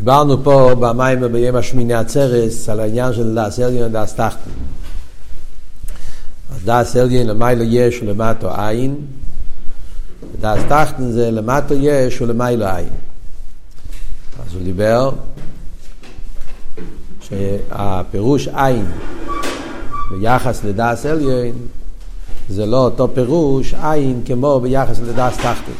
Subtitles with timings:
[0.00, 4.52] דיברנו פה במים וביום השמיני עצרס על העניין של דס עליון ודס תחתון.
[6.54, 8.94] אז דס עליון למיילו יש ולמטו עין,
[10.32, 12.88] ודס תחתון זה למטו יש ולמיילו עין.
[14.46, 15.10] אז הוא דיבר
[17.20, 18.86] שהפירוש עין
[20.10, 21.52] ביחס לדס עליון
[22.48, 25.74] זה לא אותו פירוש עין כמו ביחס לדס תחתון.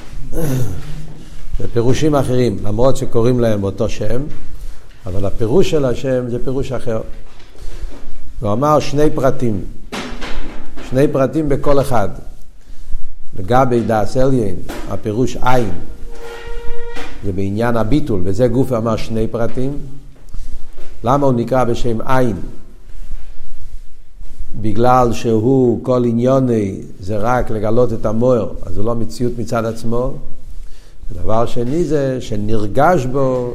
[1.61, 4.23] ופירושים אחרים, למרות שקוראים להם אותו שם,
[5.07, 7.01] אבל הפירוש של השם זה פירוש אחר.
[8.41, 9.65] הוא אמר שני פרטים,
[10.91, 12.09] שני פרטים בכל אחד.
[13.39, 14.55] לגבי דאס אליין,
[14.89, 15.71] הפירוש עין,
[17.25, 19.79] זה בעניין הביטול, וזה גוף אמר שני פרטים.
[21.05, 22.37] למה הוא נקרא בשם עין?
[24.61, 30.15] בגלל שהוא כל עניוני זה רק לגלות את המוער, אז הוא לא מציאות מצד עצמו,
[31.13, 33.55] ודבר שני זה שנרגש בו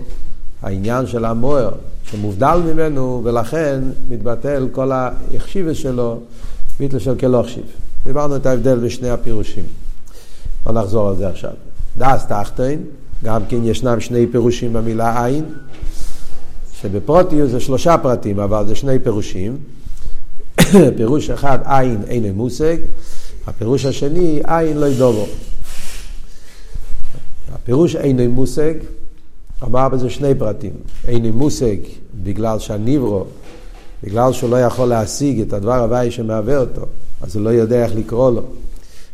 [0.61, 1.71] העניין של המוער,
[2.11, 6.19] שמובדל ממנו, ולכן מתבטל כל היחשיבה שלו,
[6.79, 7.63] ביטל של כלא חשיב.
[8.05, 9.63] דיברנו את ההבדל בשני הפירושים.
[10.67, 11.51] לא נחזור על זה עכשיו.
[11.97, 12.75] דאס תחתן,
[13.23, 15.45] גם כן ישנם שני פירושים במילה עין,
[16.81, 19.57] שבפרוטיוס זה שלושה פרטים, אבל זה שני פירושים.
[20.97, 22.77] פירוש אחד, עין אין מושג,
[23.47, 25.25] הפירוש השני, עין לא ידובו.
[27.65, 28.73] הפירוש אינו מושג,
[29.63, 30.73] אמר בזה שני פרטים.
[31.07, 31.75] אינו מושג
[32.23, 33.25] בגלל שהניברו,
[34.03, 36.81] בגלל שהוא לא יכול להשיג את הדבר הוואי שמהווה אותו,
[37.21, 38.41] אז הוא לא יודע איך לקרוא לו.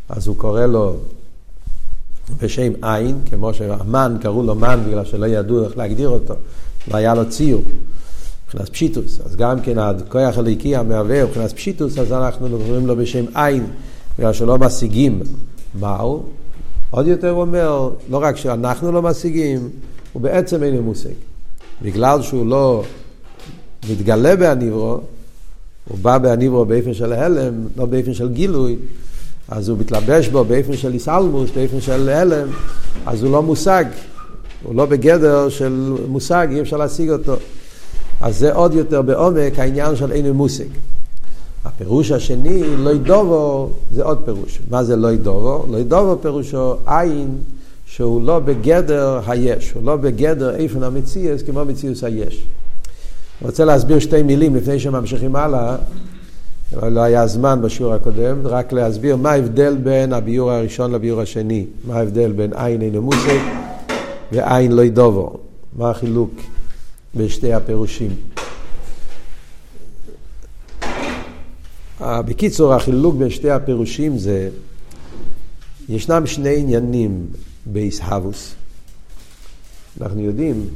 [0.09, 0.95] אז הוא קורא לו
[2.41, 6.33] בשם עין, כמו שהמן קראו לו מן בגלל שלא ידעו איך להגדיר אותו,
[6.91, 7.61] לא היה לו ציור.
[8.45, 13.25] מבחינת פשיטוס, אז גם כן הכוח הליקי המהווה מבחינת פשיטוס, אז אנחנו קוראים לו בשם
[13.33, 13.67] עין,
[14.19, 15.21] בגלל שלא משיגים
[15.79, 16.23] מהו,
[16.91, 19.69] עוד יותר הוא אומר, לא רק שאנחנו לא משיגים,
[20.13, 21.09] הוא בעצם אין מושג.
[21.81, 22.83] בגלל שהוא לא
[23.89, 24.99] מתגלה בהניברו,
[25.87, 28.75] הוא בא בהניברו באופן של הלם, לא באופן של גילוי,
[29.49, 32.47] אז הוא מתלבש בו באופן של איסלמוס, באופן של הלם,
[33.05, 33.85] אז הוא לא מושג,
[34.63, 37.35] הוא לא בגדר של מושג, אי אפשר להשיג אותו.
[38.21, 40.65] אז זה עוד יותר בעומק העניין של אין מושג.
[41.65, 44.59] הפירוש השני, לא ידובו, זה עוד פירוש.
[44.69, 45.65] מה זה לא ידובו?
[45.71, 47.37] לא ידובו פירושו עין
[47.85, 52.35] שהוא לא בגדר היש, הוא לא בגדר איפן המציאס כמו מציאוס היש.
[53.41, 55.75] אני רוצה להסביר שתי מילים לפני שממשיכים הלאה.
[56.81, 61.65] לא היה זמן בשיעור הקודם, רק להסביר מה ההבדל בין הביור הראשון לביור השני.
[61.87, 63.41] מה ההבדל בין עין אין מוסק
[64.31, 65.37] ועין לא ידובו.
[65.77, 66.31] מה החילוק
[67.13, 68.11] בין שתי הפירושים.
[72.01, 74.49] בקיצור, החילוק בין שתי הפירושים זה,
[75.89, 77.25] ישנם שני עניינים
[77.65, 78.53] באיסהבוס.
[80.01, 80.67] אנחנו יודעים,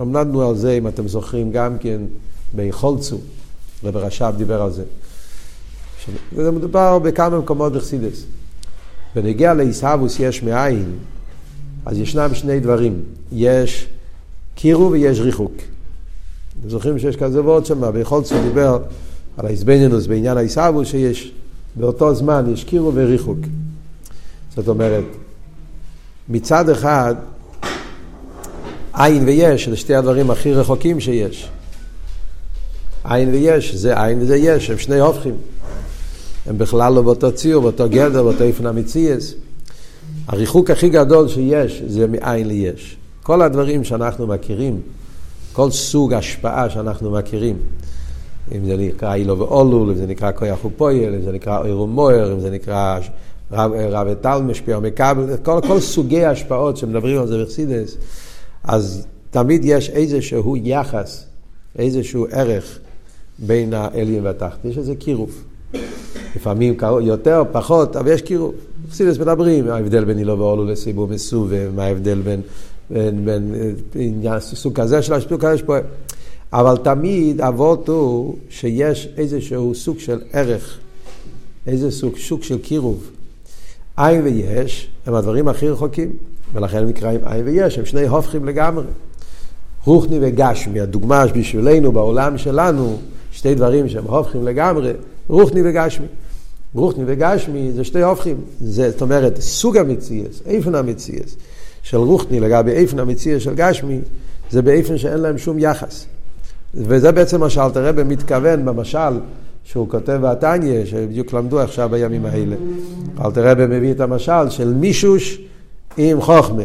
[0.00, 2.00] למדנו על זה, אם אתם זוכרים, גם כן
[2.52, 3.18] ביכולצו,
[3.84, 4.84] רב רש"ב דיבר על זה.
[6.36, 8.24] זה מדובר בכמה מקומות בחסידס.
[9.14, 10.98] בנגיע לאיסהבוס יש מאין,
[11.86, 13.02] אז ישנם שני דברים.
[13.32, 13.86] יש
[14.54, 15.52] קירו ויש ריחוק.
[16.60, 18.78] אתם זוכרים שיש כזה וורד שם, ביכולצו דיבר
[19.38, 21.32] על ההזבנינוס בעניין העיסאוו שיש
[21.76, 23.38] באותו זמן יש קירו וריחוק.
[24.56, 25.04] זאת אומרת,
[26.28, 27.14] מצד אחד,
[28.92, 31.48] עין ויש, זה שתי הדברים הכי רחוקים שיש.
[33.04, 35.34] עין ויש, זה עין וזה יש, הם שני הופכים.
[36.46, 39.34] הם בכלל לא באותו ציור, באותו גדר, באותו איפן המציאס.
[40.26, 42.96] הריחוק הכי גדול שיש זה מעין ליש.
[43.22, 44.80] כל הדברים שאנחנו מכירים,
[45.52, 47.56] כל סוג השפעה שאנחנו מכירים,
[48.56, 52.32] אם זה נקרא אילו ואולול, אם זה נקרא כוח ופויל, אם זה נקרא אויר ומויר,
[52.32, 52.98] אם זה נקרא
[53.52, 57.96] רב, רב וטל משפיע מקבל, כל, כל סוגי ההשפעות שמדברים על זה בחסידס,
[58.64, 61.24] אז תמיד יש איזשהו יחס,
[61.78, 62.78] איזשהו ערך
[63.38, 64.64] בין העליון והתחת.
[64.64, 65.44] יש איזה קירוב.
[66.36, 68.54] לפעמים יותר, פחות, אבל יש קירוב.
[68.88, 72.40] בחסידס מדברים, ההבדל בין אילו ואולול לסיבוב מסובב, מה ההבדל בין,
[72.90, 73.52] בין, בין,
[73.94, 75.76] בין, בין סוג כזה של השפוע, כזה שפה.
[76.52, 80.78] אבל תמיד אבות הוא שיש איזשהו סוג של ערך,
[81.66, 83.10] איזה סוג, סוג של קירוב.
[83.96, 86.12] עין ויש הם הדברים הכי רחוקים,
[86.52, 88.84] ולכן הם נקראים עין ויש, הם שני הופכים לגמרי.
[89.84, 92.96] רוחני וגשמי, הדוגמה בשבילנו בעולם שלנו,
[93.32, 94.92] שתי דברים שהם הופכים לגמרי,
[95.28, 96.06] רוחני וגשמי.
[96.74, 101.36] רוחני וגשמי זה שתי הופכים, זה, זאת אומרת, סוג המציאס, איפן המציאס
[101.82, 104.00] של רוחני לגבי איפן המציאס של גשמי,
[104.50, 106.06] זה באיפן שאין להם שום יחס.
[106.74, 109.20] וזה בעצם מה שאלתר רבי מתכוון במשל
[109.64, 112.56] שהוא כותב בתניא, שבדיוק למדו עכשיו בימים האלה.
[113.24, 115.40] אלתר רבי מביא את המשל של מישוש
[115.96, 116.62] עם חוכמה.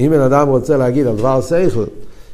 [0.00, 1.84] אם בן אדם רוצה להגיד על דבר שכל,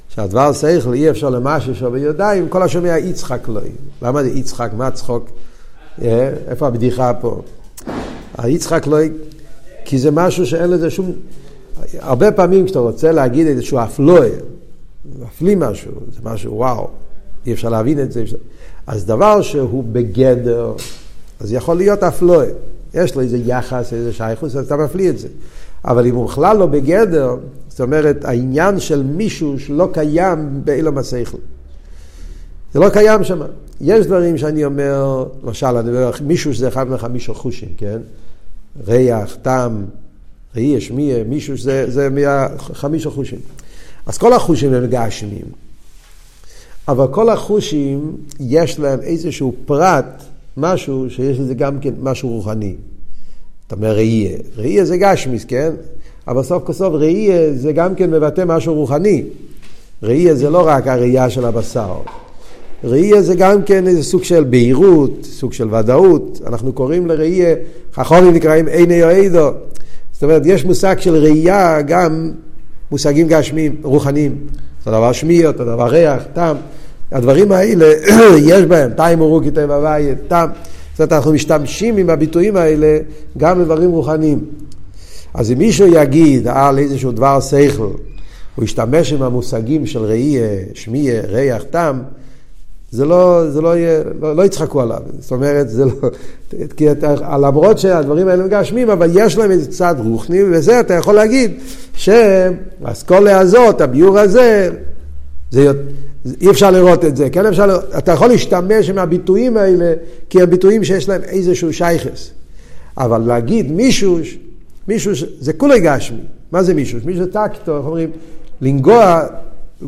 [0.08, 3.60] שהדבר שכל אי אפשר למשהו שווה ידיים, כל השומע יצחק לא.
[4.02, 4.70] למה זה יצחק?
[4.76, 5.30] מה צחוק?
[6.02, 7.42] אה, איפה הבדיחה פה?
[8.38, 8.98] היצחק לא...
[9.84, 11.12] כי זה משהו שאין לזה שום...
[11.98, 14.28] הרבה פעמים כשאתה רוצה להגיד איזשהו אפלוי,
[15.04, 16.88] מפליא משהו, זה משהו וואו,
[17.46, 18.24] אי אפשר להבין את זה.
[18.86, 20.74] אז דבר שהוא בגדר,
[21.40, 22.46] אז יכול להיות אפלוי.
[22.94, 25.28] יש לו איזה יחס, איזה שייכוס, אז אתה מפליא את זה.
[25.84, 27.36] אבל אם הוא בכלל לא בגדר,
[27.68, 31.38] זאת אומרת, העניין של מישהו שלא קיים באילום השכל.
[32.72, 33.40] זה לא קיים שם.
[33.80, 37.98] יש דברים שאני אומר, למשל, אני אומר, מישהו שזה אחד מחמישה חושים, כן?
[38.86, 39.84] ריח, טעם,
[40.56, 43.38] ראי, שמיע, מישהו שזה זה מהחמישה חושים.
[44.08, 45.46] אז כל החושים הם גשמים.
[46.88, 50.22] אבל כל החושים, יש להם איזשהו פרט,
[50.56, 52.74] משהו שיש לזה גם כן משהו רוחני.
[53.66, 54.38] אתה אומר ראייה.
[54.56, 55.72] ראייה זה גשמיס, כן?
[56.28, 59.24] אבל סוף כל סוף ראייה זה גם כן מבטא משהו רוחני.
[60.02, 61.94] ראייה זה לא רק הראייה של הבשר.
[62.84, 66.40] ראייה זה גם כן איזה סוג של בהירות, סוג של ודאות.
[66.46, 67.54] אנחנו קוראים לראייה,
[67.94, 69.50] חכונים נקראים עיני או עדו.
[70.12, 72.32] זאת אומרת, יש מושג של ראייה גם
[72.90, 74.36] מושגים גשמיים, רוחניים.
[74.78, 76.56] אותו דבר שמי, אותו דבר ריח, טעם.
[77.12, 77.86] הדברים האלה,
[78.52, 80.48] יש בהם, טעם אורוכי טבע הוויה, טעם.
[80.90, 82.98] זאת אומרת, אנחנו משתמשים עם הביטויים האלה
[83.38, 84.44] גם לדברים רוחניים.
[85.34, 87.90] אז אם מישהו יגיד על איזשהו דבר שכל,
[88.54, 90.36] הוא ישתמש עם המושגים של ראי,
[90.74, 92.02] שמי, ריח, טעם,
[92.90, 95.00] זה לא, זה לא יהיה, לא, לא יצחקו עליו.
[95.18, 95.92] זאת אומרת, זה לא,
[96.76, 101.14] כי אתה, למרות שהדברים האלה מגשמים, אבל יש להם איזה צד רוחני, וזה אתה יכול
[101.14, 101.52] להגיד
[101.94, 104.70] שהאסכולה הזאת, הביור הזה,
[105.50, 105.72] זה,
[106.40, 109.94] אי אפשר לראות את זה, כן אפשר לראות, אתה יכול להשתמש עם הביטויים האלה,
[110.30, 112.30] כי הם ביטויים שיש להם איזשהו שייכס.
[112.98, 114.18] אבל להגיד מישהו,
[114.88, 116.18] מישהו, זה כולי גשמי.
[116.52, 116.98] מה זה מישהו?
[117.04, 118.10] מישהו טקטו, איך אומרים?
[118.60, 119.22] לנגוע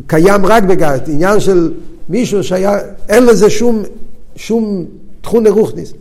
[0.07, 1.73] קיים רק בגשמי, עניין של
[2.09, 3.83] מישהו שהיה, אין לזה שום,
[4.37, 4.85] שום
[5.21, 5.93] תכון לרוכניס.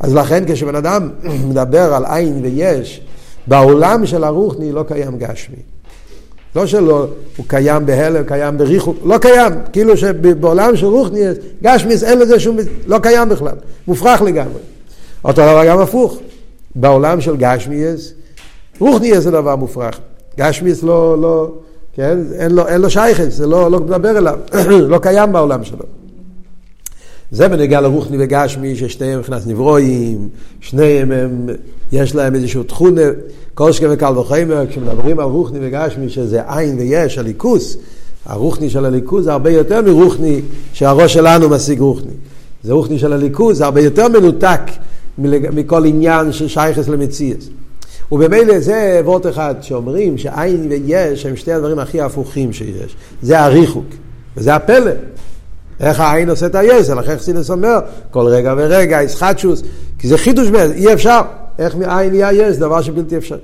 [0.00, 1.10] אז לכן כשבן אדם
[1.48, 3.00] מדבר על עין ויש,
[3.46, 5.56] בעולם של הרוחני לא קיים גשמי.
[6.56, 7.06] לא שלא,
[7.36, 9.52] הוא קיים בהלם, קיים בריחוק, לא קיים.
[9.72, 12.56] כאילו שבעולם של רוחניאס, גשמיס אין לזה שום,
[12.86, 13.56] לא קיים בכלל,
[13.86, 14.60] מופרך לגמרי.
[15.24, 16.18] אותו דבר גם הפוך.
[16.74, 18.12] בעולם של גשמיאס,
[18.78, 19.98] רוחניאס זה דבר מופרך.
[20.38, 21.52] גשמיאס לא, לא,
[21.96, 24.38] כן, אין לו, לו שייכס, זה לא, לא מדבר אליו,
[24.92, 25.84] לא קיים בעולם שלו.
[27.30, 30.28] זה בנגיע לרוחני וגשמי, ששניהם מבחינת נברואים,
[30.60, 31.48] שניהם הם,
[31.92, 33.02] יש להם איזשהו תכונה,
[33.54, 37.76] כל שכם וקל וחמר, כשמדברים על רוחני וגשמי, שזה עין ויש, הליכוס,
[38.26, 40.40] הרוחני של הליכוס זה הרבה יותר מרוחני
[40.72, 42.12] שהראש שלנו משיג רוחני.
[42.64, 44.60] זה רוחני של הליכוס, זה הרבה יותר מנותק
[45.18, 47.48] מכל עניין של שייכס למציאס.
[48.12, 52.96] ובמילא זה וורט אחד שאומרים שעין ויש הם שתי הדברים הכי הפוכים שיש.
[53.22, 53.86] זה הריחוק,
[54.36, 54.90] וזה הפלא.
[55.80, 57.78] איך העין עושה את היש, לכן חסידס אומר,
[58.10, 59.62] כל רגע ורגע, ישחטשוס,
[59.98, 61.20] כי זה חידוש בזה, אי אפשר.
[61.58, 63.38] איך מעין נהיה יש, דבר שבלתי אפשרי.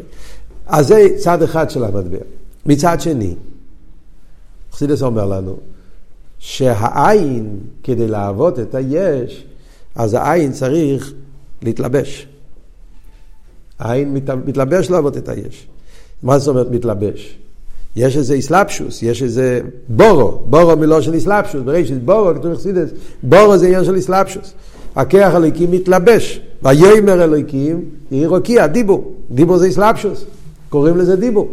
[0.67, 2.19] אז זה צד אחד של המטבע.
[2.67, 3.35] מצד שני,
[4.73, 5.57] חסידס אומר לנו,
[6.39, 9.45] שהעין, כדי לעבוד את היש,
[9.95, 11.13] אז העין צריך
[11.63, 12.27] להתלבש.
[13.83, 14.15] העין
[14.47, 15.67] מתלבש לעבוד את היש.
[16.23, 17.39] מה זאת אומרת מתלבש?
[17.97, 22.89] יש איזה איסלפשוס, יש איזה בורו, בורו מלא של איסלפשוס, ברגע שזה בורו, כתוב חסידס,
[23.23, 24.53] בורו זה עניין של איסלפשוס.
[24.97, 30.25] הכיח אלוקים מתלבש, ויאמר אלוקים, יהי רוקיע, דיבור, דיבור זה איסלפשוס,
[30.69, 31.49] קוראים לזה דיבור.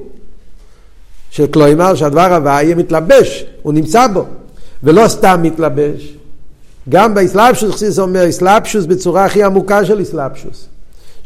[1.32, 4.26] שכלומר שהדבר הבא יהיה מתלבש, הוא נמצא בו,
[4.84, 6.16] ולא סתם מתלבש.
[6.90, 10.68] גם באסלאפשוס, חסידס אומר, איסלפשוס בצורה הכי עמוקה של איסלפשוס.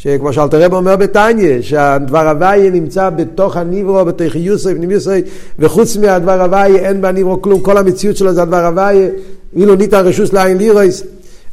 [0.03, 5.21] שכמו שאלתר רב אומר בתניא, שהדבר הוויה נמצא בתוך הניברו, בתוך יוסף, פנימיוסי,
[5.59, 9.09] וחוץ מהדבר הוויה אין בניברו כלום, כל המציאות שלו זה הדבר הוויה,
[9.55, 11.03] אילו ניתן רשוס לעין לירויס,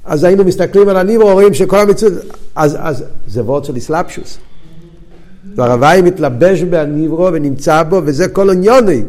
[0.05, 2.13] אז היינו מסתכלים על הניברו, רואים שכל המציאות,
[2.55, 4.39] אז, אז זה וורד של איסלאפשוס.
[5.55, 9.03] דבר הוויה מתלבש בניברו ונמצא בו, וזה כל עניוני,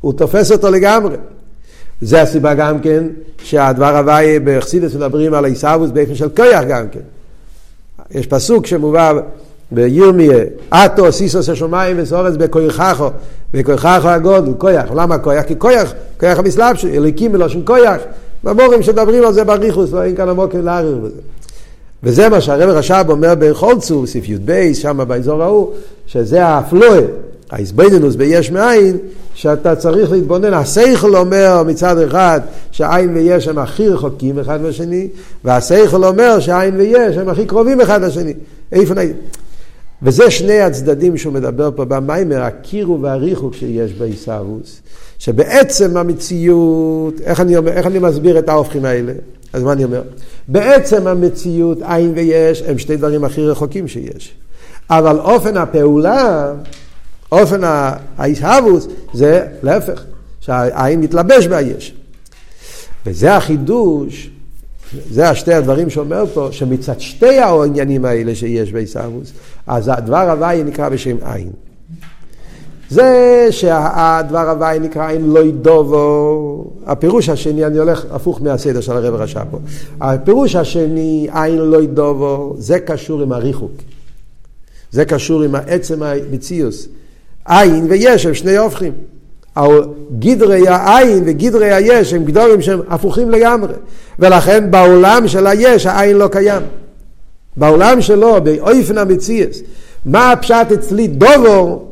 [0.00, 1.16] הוא תופס אותו לגמרי.
[2.00, 3.04] זה הסיבה גם כן
[3.42, 7.13] שהדבר הוויה בחסידס מדברים על העיסאוווס באופן של כויח גם כן.
[8.14, 9.12] יש פסוק שמובא
[9.70, 10.38] בירמיה,
[10.70, 13.06] אטו סיסוס השמיים וסורץ בכויכחו,
[13.54, 14.84] בכויכחו הגודל, כויח.
[14.94, 15.44] למה כויח?
[15.44, 17.96] כי כויח, כויח המסלבשו, אליקים מלושן כויח.
[18.44, 21.20] במורים שמדברים על זה בריחוס, לא אין כאן עמוק להעריך בזה.
[22.02, 25.70] וזה מה שהרב רש"ב אומר בחולצו, בסעיף י"ב, שם באזור ההוא,
[26.06, 27.00] שזה האפלואה,
[27.50, 28.96] ההסבדנוס ביש מאין,
[29.34, 35.08] שאתה צריך להתבונן, השכל אומר מצד אחד שעין ויש הם הכי רחוקים אחד מהשני,
[35.44, 38.32] והשכל אומר שעין ויש הם הכי קרובים אחד לשני.
[38.72, 39.16] איפה נגיד?
[40.02, 44.80] וזה שני הצדדים שהוא מדבר פה במיימר, הקירו והריחוק שיש בעיסאוווס,
[45.18, 49.12] שבעצם המציאות, איך אני, אומר, איך אני מסביר את ההופכים האלה?
[49.52, 50.02] אז מה אני אומר?
[50.48, 54.34] בעצם המציאות, עין ויש, הם שתי דברים הכי רחוקים שיש.
[54.90, 56.52] אבל אופן הפעולה,
[57.40, 57.60] אופן
[58.18, 60.04] האיסהבוס, זה להפך,
[60.40, 61.94] שהעין מתלבש ביש.
[63.06, 64.30] וזה החידוש,
[65.10, 69.32] זה השתי הדברים שאומר פה, שמצד שתי העניינים האלה שיש בעיסאוווס,
[69.66, 71.50] אז הדבר הוואי נקרא בשם עין.
[72.90, 79.14] זה שהדבר הוואי נקרא עין לא ידובו, הפירוש השני, אני הולך הפוך מהסדר של הרב
[79.14, 79.58] רשע פה,
[80.00, 83.72] הפירוש השני, עין לא ידובו, זה קשור עם הריחוק,
[84.90, 86.88] זה קשור עם עצם המציאוס,
[87.48, 88.92] עין ויש הם שני הופכים.
[90.18, 93.74] גדרי העין וגדרי היש הם גדורים שהם הפוכים לגמרי.
[94.18, 96.62] ולכן בעולם של היש העין לא קיים.
[97.56, 99.60] בעולם שלו באופן המציאס
[100.06, 101.90] מה הפשט אצלי דובור?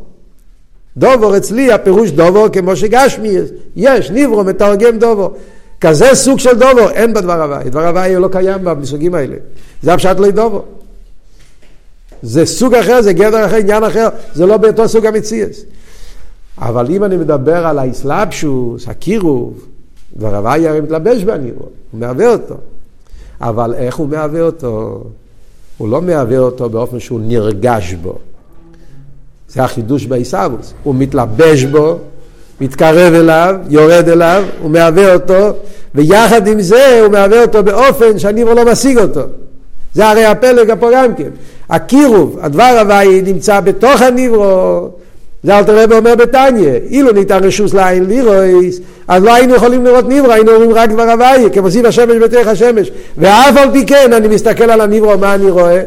[0.96, 3.36] דובור אצלי הפירוש דובור כמו שגשמי
[3.76, 5.32] יש ניברו מתרגם דובור.
[5.80, 9.36] כזה סוג של דובור אין בדבר הוואי דבר הוואי לא קיים במסוגים האלה.
[9.82, 10.64] זה הפשט לא דובור
[12.22, 15.64] זה סוג אחר זה גדר אחר עניין אחר זה לא באותו סוג המציאס
[16.58, 19.66] אבל אם אני מדבר על האסלאפשוס, הקירוב,
[20.16, 22.54] דבר הוואי הרי מתלבש בנירו, הוא מהווה אותו.
[23.40, 25.04] אבל איך הוא מהווה אותו?
[25.78, 28.18] הוא לא מהווה אותו באופן שהוא נרגש בו.
[29.48, 30.72] זה החידוש בעיסאוווס.
[30.82, 31.98] הוא מתלבש בו,
[32.60, 35.50] מתקרב אליו, יורד אליו, הוא מהווה אותו,
[35.94, 39.22] ויחד עם זה הוא מהווה אותו באופן שהניברו לא משיג אותו.
[39.94, 41.30] זה הרי הפלג פה גם כן.
[41.72, 44.88] הקירוב, הדבר הוואי נמצא בתוך הניברו,
[45.42, 50.08] זה אלתר רבי אומר בתניא, אילו ניתן רשוס לעין לירויס, אז לא היינו יכולים לראות
[50.08, 52.90] ניברו, היינו אומרים רק דבר הוויה, כמו סיב השמש בתוך השמש.
[53.18, 55.82] ואף על פי כן, אני מסתכל על הניברו, מה אני רואה?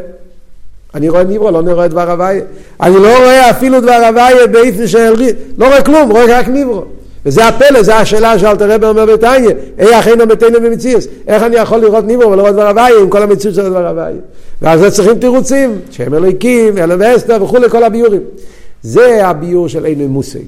[0.94, 2.42] אני רואה ניברו, לא רואה דבר הוויה.
[2.82, 5.14] אני לא רואה אפילו דבר הוויה באיפן של...
[5.58, 6.84] לא רואה כלום, רואה רק ניברו.
[7.26, 11.78] וזה הפלא, זו השאלה שאלתר רבי אומר בתניא, אי אחינו מתנו במציאס, איך אני יכול
[11.78, 14.16] לראות ניברו ולראות דבר הוויה עם כל המציאות של דבר הוויה?
[14.62, 18.22] ואז צריכים תירוצים, שהם אלוהיקים, אלוהי ואסתר וכולי, כל הביורים.
[18.82, 20.46] זה הביור של אין מושג.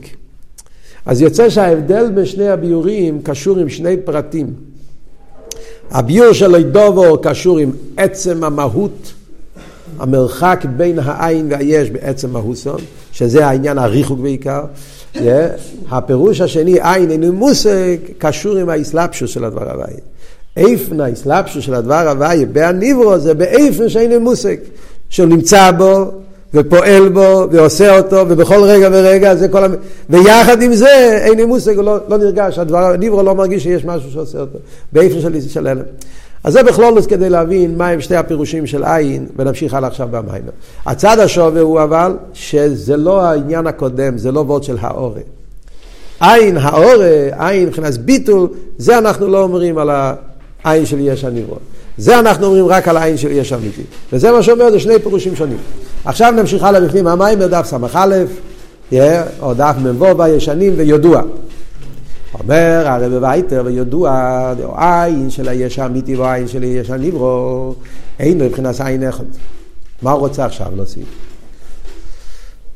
[1.07, 4.53] אז יוצא שההבדל בין שני הביורים קשור עם שני פרטים.
[5.91, 9.13] הביור של אידובו קשור עם עצם המהות,
[9.99, 12.81] המרחק בין העין והיש בעצם מהוסון,
[13.13, 14.65] שזה העניין הריחוק בעיקר.
[15.15, 15.19] Yeah.
[15.91, 19.95] הפירוש השני, עין אין מושג, קשור עם האסלאפשוס של הדבר הוואי.
[20.59, 24.57] איפן האסלאפשוס של הדבר הוואי בהניברו זה באיפן שאין מושג,
[25.09, 26.11] שהוא נמצא בו
[26.55, 29.75] ופועל בו ועושה אותו ובכל רגע ורגע זה כל המ...
[30.11, 34.11] ויחד עם זה אין לי מושג, לא, לא נרגש, הדבר, הניברו לא מרגיש שיש משהו
[34.11, 34.59] שעושה אותו
[34.93, 35.83] באיפן של, של הלם.
[36.45, 40.51] אז זה בכלולוס כדי להבין מהם שתי הפירושים של עין ונמשיך הלאה עכשיו במיימר.
[40.87, 45.21] הצד השווה הוא אבל שזה לא העניין הקודם, זה לא וורד של האורה.
[46.21, 48.49] עין, האורה, עין מבחינת ביטול,
[48.79, 49.91] זה אנחנו לא אומרים על
[50.65, 51.57] העין של יש הניברו.
[51.99, 53.83] זה אנחנו אומרים רק על העין של יש אמיתי.
[54.13, 55.59] וזה מה שאומר, זה שני פירושים שונים.
[56.05, 58.25] עכשיו נמשיך הלאה בפנים, המים דף ס"א,
[59.41, 61.23] או דף מ"ו הישנים וידוע.
[62.35, 67.75] אומר הרב וייטר וידוע, עין של היש האמיתי ועין של היש הניברו,
[68.19, 69.25] אין מבחינת עין אחד.
[70.03, 71.07] מה הוא רוצה עכשיו להוסיף?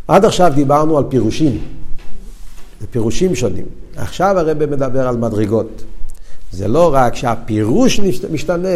[0.08, 1.58] עד עכשיו דיברנו על פירושים,
[2.90, 3.64] פירושים שונים.
[3.96, 5.82] עכשיו הרב מדבר על מדרגות.
[6.52, 8.68] זה לא רק שהפירוש משתנה,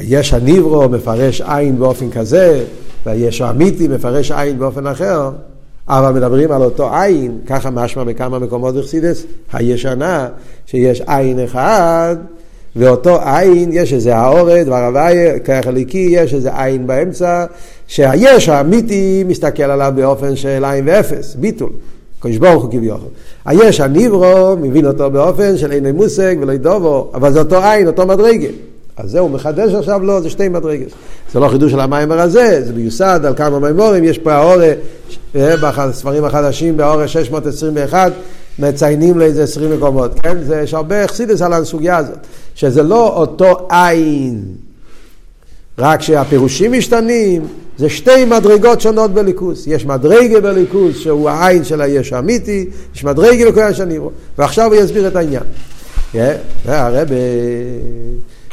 [0.00, 2.64] יש הניברו מפרש עין באופן כזה,
[3.06, 5.30] ויש האמיתי מפרש עין באופן אחר,
[5.88, 10.28] אבל מדברים על אותו עין, ככה משמע בכמה מקומות בחסידס, הישנה,
[10.66, 12.16] שיש עין אחד,
[12.76, 17.44] ואותו עין, יש איזה האורד, הוויה, כרך יש איזה עין באמצע,
[17.86, 21.70] שהיש האמיתי מסתכל עליו באופן של עין ואפס, ביטול.
[22.20, 23.08] קדוש ברוך הוא כביכול.
[23.44, 28.06] היש הניברו מבין אותו באופן של אין מושג ולא ידובו, אבל זה אותו עין, אותו
[28.06, 28.48] מדרגה.
[28.96, 30.88] אז זהו, מחדש עכשיו לא, זה שתי מדרגות.
[31.32, 34.72] זה לא חידוש של המיימר הזה, זה מיוסד על כמה מיימורים, יש פה האורה,
[35.36, 38.12] אה, בספרים החדשים, באורה 621,
[38.58, 40.38] מציינים לאיזה 20 מקומות, כן?
[40.42, 42.18] זה, יש הרבה אכסידס על הסוגיה הזאת,
[42.54, 44.42] שזה לא אותו עין,
[45.78, 47.46] רק שהפירושים משתנים,
[47.78, 49.66] זה שתי מדרגות שונות בליכוס.
[49.66, 54.02] יש מדרגה בליכוס שהוא העין של היש האמיתי, יש מדרגה לכל השנים,
[54.38, 55.42] ועכשיו הוא יסביר את העניין.
[56.64, 57.14] והרבה...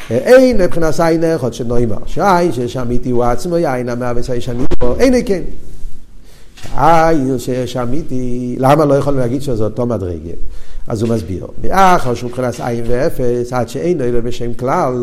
[0.09, 4.95] אין מבחינת עין אחד שנאמר, שהעין שיש אמיתי הוא עצמו, העין המהווה שיש אני פה,
[4.99, 5.41] אין כן.
[6.73, 10.31] העין שיש אמיתי, למה לא יכולים להגיד שזה אותו מדרגה?
[10.87, 14.93] אז הוא מסביר, מאחר שהוא מבחינת עין ואפס, עד שאין לו בשם כלל,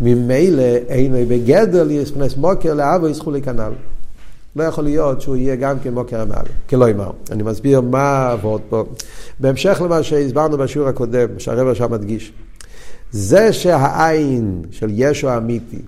[0.00, 3.72] ממילא אין לו בגדר יספנס מוקר לאבו יסחו לכנ"ל.
[4.56, 7.10] לא יכול להיות שהוא יהיה גם כן מוקר המעלה, כלא אמר.
[7.30, 8.84] אני מסביר מה עבוד פה.
[9.40, 12.32] בהמשך למה שהסברנו בשיעור הקודם, שהרבר עכשיו מדגיש.
[13.12, 15.82] זה שהעין של ישו האמיתי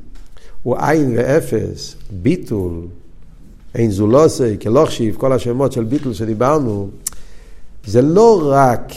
[0.63, 2.87] הוא עין ואפס, ביטול,
[3.75, 6.91] אין זולוסי, כלוכשיב, כל השמות של ביטול שדיברנו,
[7.87, 8.93] זה לא רק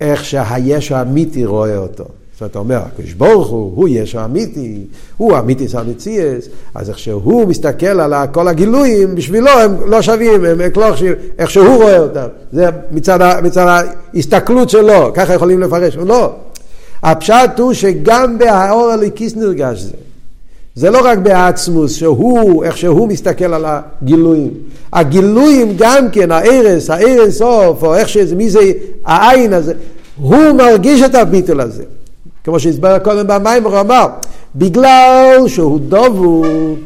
[0.00, 2.04] איך שהישו האמיתי רואה אותו.
[2.42, 4.78] זאת אומרת, אתה אומר, הקדוש ברוך הוא, הוא ישו אמיתי,
[5.16, 10.60] הוא אמיתי סמציאס, אז איך שהוא מסתכל על כל הגילויים, בשבילו הם לא שווים, הם
[10.74, 12.26] כלוכשיב, איך שהוא רואה אותם.
[12.52, 13.66] זה מצד, מצד
[14.14, 16.32] ההסתכלות שלו, ככה יכולים לפרש, לא.
[17.02, 19.96] הפשט הוא שגם בהאור הליקיס נרגש זה.
[20.74, 24.50] זה לא רק בעצמוס, שהוא, איך שהוא מסתכל על הגילויים.
[24.92, 28.72] הגילויים גם כן, הארס, הארס סוף, או איך שזה, מי זה
[29.04, 29.72] העין הזה,
[30.20, 31.82] הוא מרגיש את הביטול הזה.
[32.44, 34.06] כמו שהסבר קודם במים, הוא אמר,
[34.56, 36.80] בגלל שהוא דבוק,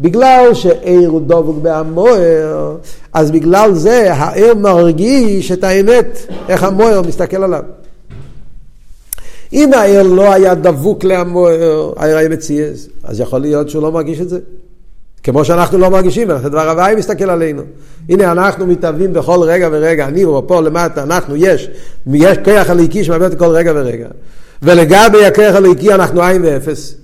[0.00, 2.76] בגלל שעיר הוא דבוק בהמוער,
[3.12, 7.62] אז בגלל זה העיר מרגיש את האמת, איך המוער מסתכל עליו.
[9.52, 14.20] אם העיר לא היה דבוק להמוער, העיר היה מציאס, אז יכול להיות שהוא לא מרגיש
[14.20, 14.38] את זה.
[15.22, 17.62] כמו שאנחנו לא מרגישים, דבר הוואי מסתכל עלינו.
[18.08, 21.70] הנה אנחנו מתאבים בכל רגע ורגע, אני הוא פה למטה, אנחנו, יש,
[22.12, 24.08] יש כוח הליקי שמעביר כל רגע ורגע.
[24.62, 26.94] ולגבי הכוח הליקי אנחנו עין ואפס.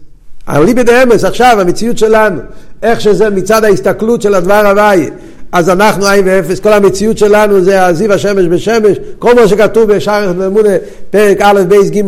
[0.48, 2.40] אבל ליבי דאמס עכשיו, המציאות שלנו,
[2.82, 5.10] איך שזה מצד ההסתכלות של הדבר הוואי,
[5.52, 10.30] אז אנחנו עין ואפס, כל המציאות שלנו זה הזיו השמש בשמש, כל מה שכתוב בשער
[10.30, 10.68] אמונה,
[11.10, 12.02] פרק א' בייס ג',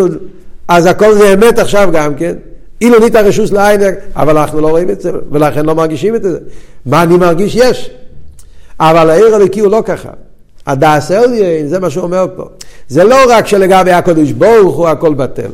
[0.69, 2.35] אז הכל זה אמת עכשיו גם כן.
[2.81, 3.81] אילו ניתן רשות לעין,
[4.17, 6.39] אבל אנחנו לא רואים את זה, ולכן לא מרגישים את זה.
[6.87, 7.55] מה אני מרגיש?
[7.55, 7.91] יש.
[8.81, 10.11] אבל האור האלוקי הוא לא ככה.
[10.69, 12.45] דאס אליין, זה מה שהוא אומר פה.
[12.89, 15.51] זה לא רק שלגבי הקדוש ברוך הוא הכל בטל.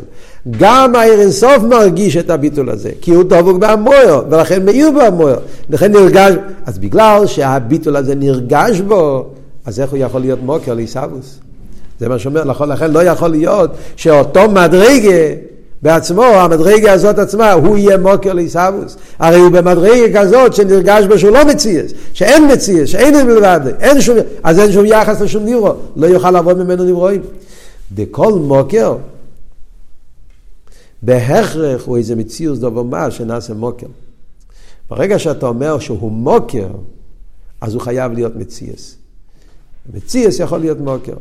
[0.51, 5.37] גם האור אינסוף מרגיש את הביטול הזה, כי הוא דבוק בהמאור, ולכן מאיר בהמאור.
[5.71, 6.35] לכן נרגש,
[6.67, 9.27] אז בגלל שהביטול הזה נרגש בו,
[9.67, 11.39] אז איך הוא יכול להיות מוקר לעיסאוווס?
[12.01, 15.35] זה מה שאומר, נכון, לכן לא יכול להיות שאותו מדרגה
[15.83, 18.97] בעצמו, המדרגה הזאת עצמה, הוא יהיה מוקר לעיסאוווס.
[19.19, 24.17] הרי הוא במדרגה כזאת שנרגש בו שהוא לא מציאס, שאין מציאס, שאין מלבד, אין שום,
[24.43, 27.23] אז אין שום יחס לשום נירו, לא יוכל לעבוד ממנו נברואים.
[27.93, 28.97] דכל מוקר,
[31.03, 33.87] בהכרח הוא איזה מציאוס דבר מה שנעשה מוקר.
[34.91, 36.69] ברגע שאתה אומר שהוא מוקר,
[37.61, 38.97] אז הוא חייב להיות מציאס.
[39.95, 41.15] מציאס יכול להיות מוקר.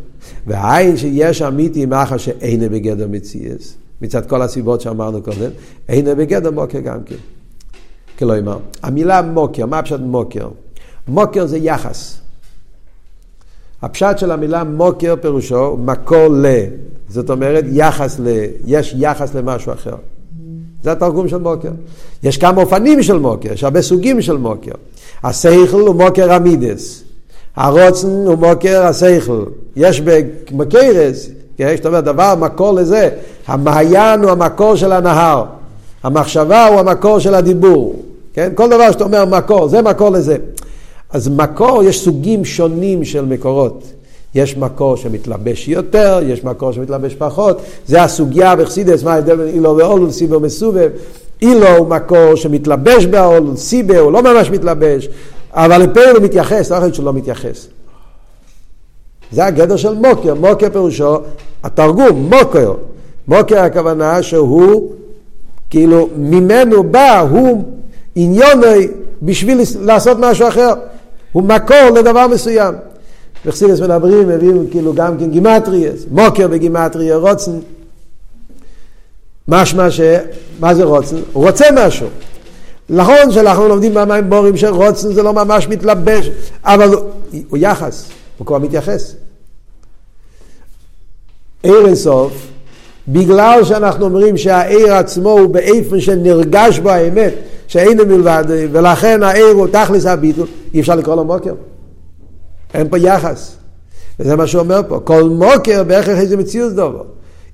[0.48, 3.76] והעין שיש אמיתי מאחר שאין בגדר מציאס.
[4.04, 5.50] מצד כל הסיבות שאמרנו קודם,
[5.90, 7.16] אין בגדר מוקר גם כן.
[8.20, 10.50] כלומר, המילה מוקר, מה הפשט מוקר?
[11.08, 12.18] מוקר זה יחס.
[13.82, 16.46] הפשט של המילה מוקר פירושו מקור ל,
[17.10, 18.28] זאת אומרת יחס ל,
[18.66, 19.96] יש יחס למשהו אחר.
[20.84, 21.72] זה התרגום של מוקר.
[22.24, 24.72] יש כמה אופנים של מוקר, יש הרבה סוגים של מוקר.
[25.24, 27.04] השכל הוא מוקר המידס,
[27.56, 29.44] הרוצן הוא מוקר השכל.
[29.76, 30.02] יש
[30.52, 33.10] בקרס, כן, זאת אומרת, דבר, מקור לזה,
[33.48, 35.46] המעיין הוא המקור של הנהר,
[36.04, 38.04] המחשבה הוא המקור של הדיבור,
[38.34, 38.52] כן?
[38.56, 40.38] כל דבר שאתה אומר מקור, זה מקור לזה.
[41.10, 43.84] אז מקור, יש סוגים שונים של מקורות.
[44.36, 47.62] יש מקור שמתלבש יותר, יש מקור שמתלבש פחות.
[47.88, 50.90] זה הסוגיה בחסידס, מה ההבדל בין אילו ואולול, סיבה ומסובב.
[51.42, 55.10] אילו הוא מקור שמתלבש באולול, סיבה הוא לא ממש מתלבש,
[55.52, 57.68] אבל לפה הוא מתייחס, לא יכול שהוא לא מתייחס.
[59.32, 61.18] זה הגדר של מוקר, מוקר פירושו,
[61.64, 62.74] התרגום, מוקר.
[63.28, 64.94] מוקר הכוונה שהוא,
[65.70, 67.64] כאילו, ממנו בא, הוא
[68.16, 68.88] עניוני
[69.22, 70.74] בשביל לעשות משהו אחר.
[71.32, 72.74] הוא מקור לדבר מסוים.
[73.46, 77.60] בחסידס מדברים, מביאים כאילו גם כן גימטריאס, מוקר בגימטריה, רוצן.
[79.48, 80.02] משמע ש...
[80.60, 81.16] מה זה רוצן?
[81.34, 82.08] הוא רוצה משהו.
[82.90, 86.30] נכון שאנחנו לומדים במים בורים שרוצן זה לא ממש מתלבש,
[86.64, 86.90] אבל
[87.50, 89.16] הוא יחס, הוא כבר מתייחס.
[91.64, 92.48] עיר אינסוף,
[93.08, 97.34] בגלל שאנחנו אומרים שהעיר עצמו הוא באיפן שנרגש בו האמת,
[97.68, 101.54] שאין מלבד, ולכן העיר הוא תכלס הביטול, אי אפשר לקרוא לו מוקר.
[102.74, 103.56] אין פה יחס.
[104.20, 107.04] וזה מה שהוא אומר פה, כל מוקר בהכרח איזה מציאות דובו.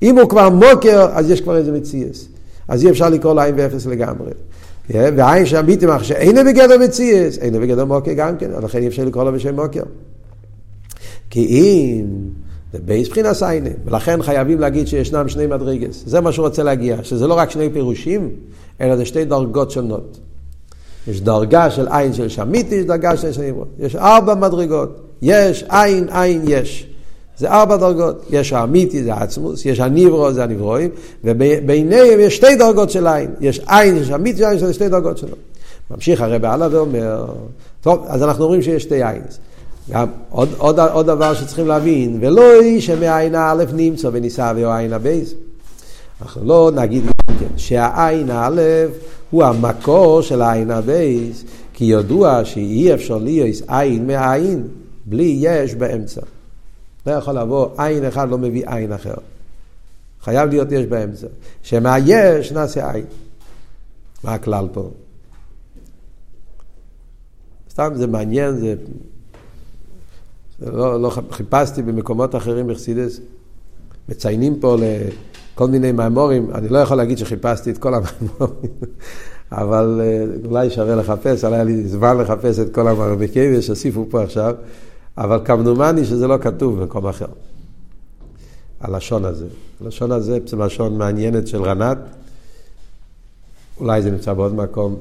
[0.01, 2.27] אם הוא כבר מוקר, אז יש כבר איזה מציאות.
[2.67, 4.31] אז אי אפשר לקרוא לעין ואפס לגמרי.
[4.89, 9.23] והעין שם ביטמח שאין בגדר מציאות, אין בגדר מוקר גם כן, לכן אי אפשר לקרוא
[9.23, 9.83] לו בשם מוקר.
[11.29, 12.05] כי אם
[12.73, 16.03] זה בייס בחינס עיינה, ולכן חייבים להגיד שישנם שני מדרגס.
[16.05, 18.29] זה מה שהוא רוצה להגיע, שזה לא רק שני פירושים,
[18.81, 20.19] אלא זה שתי דרגות שונות.
[21.07, 23.65] יש דרגה של עין של שמיתי, יש דרגה של עין נברא.
[23.79, 25.01] יש ארבע מדרגות.
[25.21, 26.87] יש, עין, עין, יש.
[27.37, 28.25] זה ארבע דרגות.
[28.29, 30.89] יש האמיתי, זה העצמוס, יש הניברו, זה הנברואים,
[31.23, 33.31] וביניהם יש שתי דרגות של עין.
[33.41, 35.35] יש עין יש אמיתי, עין של שתי דרגות שלו.
[35.91, 37.25] ממשיך הרב הלאה ואומר,
[37.81, 39.21] טוב, אז אנחנו אומרים שיש שתי עין.
[39.91, 44.93] גם עוד, עוד, עוד דבר שצריכים להבין, ולא איש שמעין האלף נמצא ונישא ואו עין
[44.93, 45.33] הבייס.
[46.21, 47.03] אנחנו לא נגיד
[47.39, 48.91] כן, שהעין האלף
[49.29, 54.67] הוא המקור של העין הבייס, כי ידוע שאי אפשר להיות עין מהעין
[55.05, 56.21] בלי יש באמצע.
[57.07, 59.13] לא יכול לבוא עין אחד לא מביא עין אחר.
[60.23, 61.27] חייב להיות יש באמצע.
[61.63, 63.05] שמהיש נעשה עין.
[64.23, 64.89] מה הכלל פה?
[67.69, 68.75] סתם זה מעניין, זה...
[70.61, 73.19] לא, לא חיפשתי במקומות אחרים בחסידס,
[74.09, 78.71] מציינים פה לכל מיני מאמורים, אני לא יכול להגיד שחיפשתי את כל המאמורים,
[79.51, 84.55] אבל אה, אולי שווה לחפש, היה לי זמן לחפש את כל המאמרים שהוסיפו פה עכשיו,
[85.17, 87.25] אבל כמדומני שזה לא כתוב במקום אחר.
[88.81, 89.47] הלשון הזה.
[89.81, 91.97] הלשון הזה זה לשון מעניינת של רנת,
[93.79, 94.95] אולי זה נמצא בעוד מקום,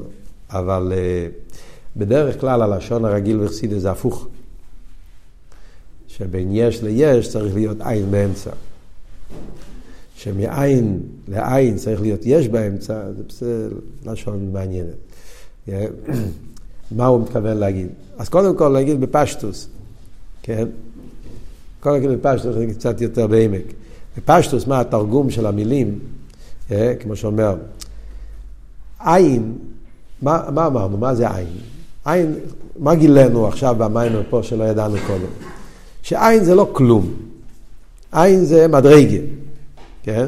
[0.51, 1.53] אבל uh,
[1.97, 4.27] בדרך כלל הלשון הרגיל וחסידי זה הפוך.
[6.19, 8.51] שבין יש ליש צריך להיות עין באמצע.
[10.17, 13.69] שמעין לעין צריך להיות יש באמצע, זה בסדר,
[14.07, 14.95] לשון מעניינת.
[16.97, 17.89] מה הוא מתכוון להגיד?
[18.19, 19.69] אז קודם כל להגיד בפשטוס,
[20.43, 20.67] כן?
[21.81, 23.65] קודם כל בפשטוס, נגיד קצת יותר בעמק.
[24.17, 25.99] בפשטוס, מה התרגום של המילים,
[27.01, 27.57] כמו שאומר,
[29.01, 29.59] עין,
[30.23, 30.97] מה, מה אמרנו?
[30.97, 31.49] מה זה עין?
[32.05, 32.35] עין,
[32.79, 35.58] מה גילינו עכשיו במים פה שלא ידענו קודם?
[36.03, 37.13] שעין זה לא כלום.
[38.13, 39.19] עין זה מדרגה,
[40.03, 40.27] כן?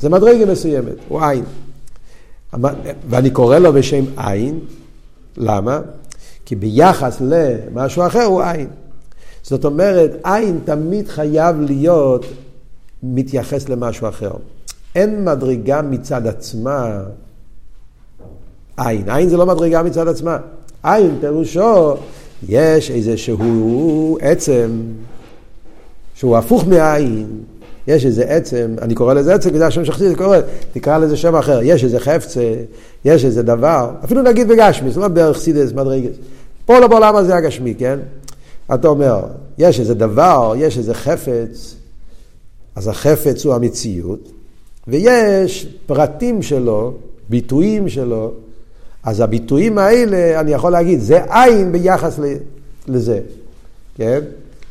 [0.00, 1.44] זה מדרגה מסוימת, הוא עין.
[3.08, 4.60] ואני קורא לו בשם עין,
[5.36, 5.80] למה?
[6.44, 8.68] כי ביחס למשהו אחר הוא עין.
[9.42, 12.26] זאת אומרת, עין תמיד חייב להיות
[13.02, 14.30] מתייחס למשהו אחר.
[14.94, 17.00] אין מדרגה מצד עצמה
[18.76, 19.10] עין.
[19.10, 20.38] עין זה לא מדרגה מצד עצמה.
[20.82, 21.96] עין פירושו,
[22.48, 24.70] יש איזה שהוא עצם
[26.14, 27.26] שהוא הפוך מעין.
[27.86, 30.38] יש איזה עצם, אני קורא לזה עצם, כי זה השם שחסיד קורא,
[30.72, 31.60] תקרא לזה שם אחר.
[31.62, 32.54] יש איזה חפצה,
[33.04, 36.16] יש איזה דבר, אפילו נגיד בגשמי, זאת אומרת בערך סידס, מדרגס.
[36.64, 37.98] פה לא בעולם הזה הגשמי, כן?
[38.74, 39.20] אתה אומר,
[39.58, 41.74] יש איזה דבר, יש איזה חפץ,
[42.76, 44.28] אז החפץ הוא המציאות,
[44.88, 46.94] ויש פרטים שלו,
[47.28, 48.32] ביטויים שלו,
[49.06, 52.18] אז הביטויים האלה, אני יכול להגיד, זה עין ביחס
[52.88, 53.20] לזה,
[53.96, 54.20] כן?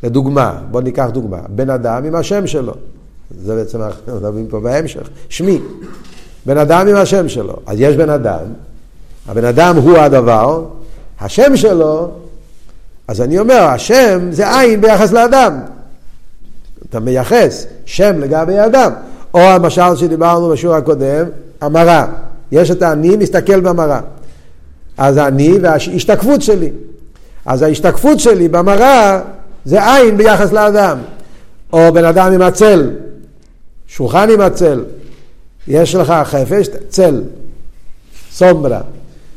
[0.03, 2.73] לדוגמה, בואו ניקח דוגמה, בן אדם עם השם שלו,
[3.41, 5.59] זה בעצם אנחנו מדברים פה בהמשך, שמי,
[6.45, 8.43] בן אדם עם השם שלו, אז יש בן אדם,
[9.27, 10.65] הבן אדם הוא הדבר,
[11.21, 12.11] השם שלו,
[13.07, 15.59] אז אני אומר, השם זה עין ביחס לאדם,
[16.89, 18.91] אתה מייחס שם לגבי אדם,
[19.33, 21.25] או המשל שדיברנו בשיעור הקודם,
[21.61, 22.05] המראה,
[22.51, 23.99] יש את האני מסתכל במראה.
[24.97, 26.69] אז אני וההשתקפות שלי.
[27.45, 29.21] אז ההשתקפות שלי במראה
[29.65, 30.97] זה עין ביחס לאדם.
[31.73, 32.91] או בן אדם עם הצל,
[33.87, 34.85] שולחן עם הצל,
[35.67, 37.23] יש לך חפש, צל,
[38.31, 38.81] סומברה.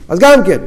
[0.08, 0.58] אז גם כן,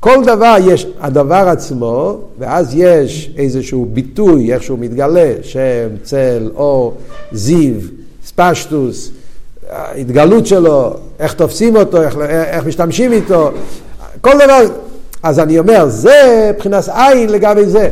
[0.00, 6.94] כל דבר יש הדבר עצמו, ואז יש איזשהו ביטוי, איך שהוא מתגלה, שם, צל, אור,
[7.32, 7.74] זיו,
[8.26, 9.10] ספשטוס,
[9.70, 13.50] ההתגלות שלו, איך תופסים אותו, איך, איך משתמשים איתו,
[14.26, 14.60] כל דבר,
[15.22, 17.90] אז אני אומר, זה מבחינת עין לגבי זה.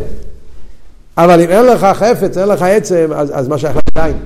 [1.16, 4.16] אבל אם אין לך חפץ, אין לך עצם, אז, אז מה שייך לעין?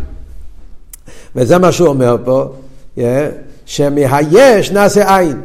[1.37, 2.53] וזה מה שהוא אומר פה,
[2.99, 3.01] yeah,
[3.67, 5.41] שמהיש נעשה עין.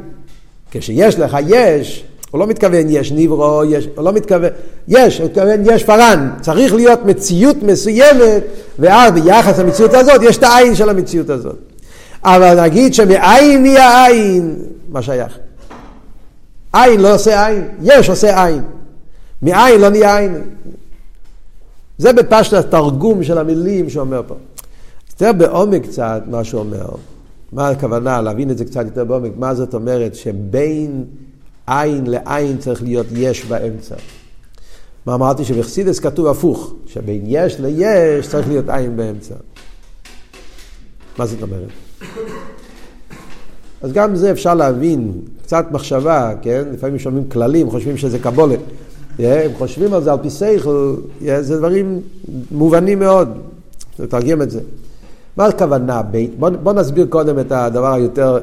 [0.71, 4.49] כשיש לך יש, הוא לא מתכוון יש נברו, יש, הוא לא מתכוון,
[4.87, 6.29] יש, הוא מתכוון יש פארן.
[6.41, 8.43] צריך להיות מציאות מסוימת,
[8.79, 11.57] ואז ביחס למציאות הזאת יש את העין של המציאות הזאת.
[12.23, 14.55] אבל נגיד שמעין נהיה עין,
[14.89, 15.37] מה שייך?
[16.73, 18.63] עין לא עושה עין, יש עושה עין.
[19.41, 20.41] מעין לא נהיה עין.
[21.97, 24.35] זה בפשט התרגום של המילים שאומר פה.
[25.11, 26.89] יותר בעומק קצת מה שהוא אומר.
[27.51, 31.05] מה הכוונה, להבין את זה קצת יותר בעומק, מה זאת אומרת שבין
[31.67, 33.95] עין לעין צריך להיות יש באמצע.
[35.05, 35.45] מה אמרתי?
[35.45, 39.35] שבחסידס כתוב הפוך, שבין יש ליש צריך להיות עין באמצע.
[41.17, 41.69] מה זאת אומרת?
[43.81, 45.21] אז גם זה אפשר להבין,
[45.53, 46.63] קצת מחשבה, כן?
[46.73, 48.59] לפעמים שומעים כללים, חושבים שזה קבולת.
[49.19, 50.95] הם חושבים על זה על פי סייכל,
[51.39, 52.01] זה דברים
[52.51, 53.29] מובנים מאוד,
[53.99, 54.59] לתרגם את זה.
[55.37, 56.39] מה הכוונה בית?
[56.39, 58.39] בוא, בוא נסביר קודם את הדבר היותר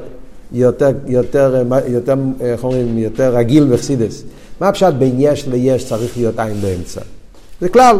[0.51, 4.23] יותר, יותר, יותר, איך אומרים, יותר רגיל בחסידס.
[4.61, 7.01] מה הפשט בין יש ליש צריך להיות עין באמצע?
[7.61, 7.97] זה כלל.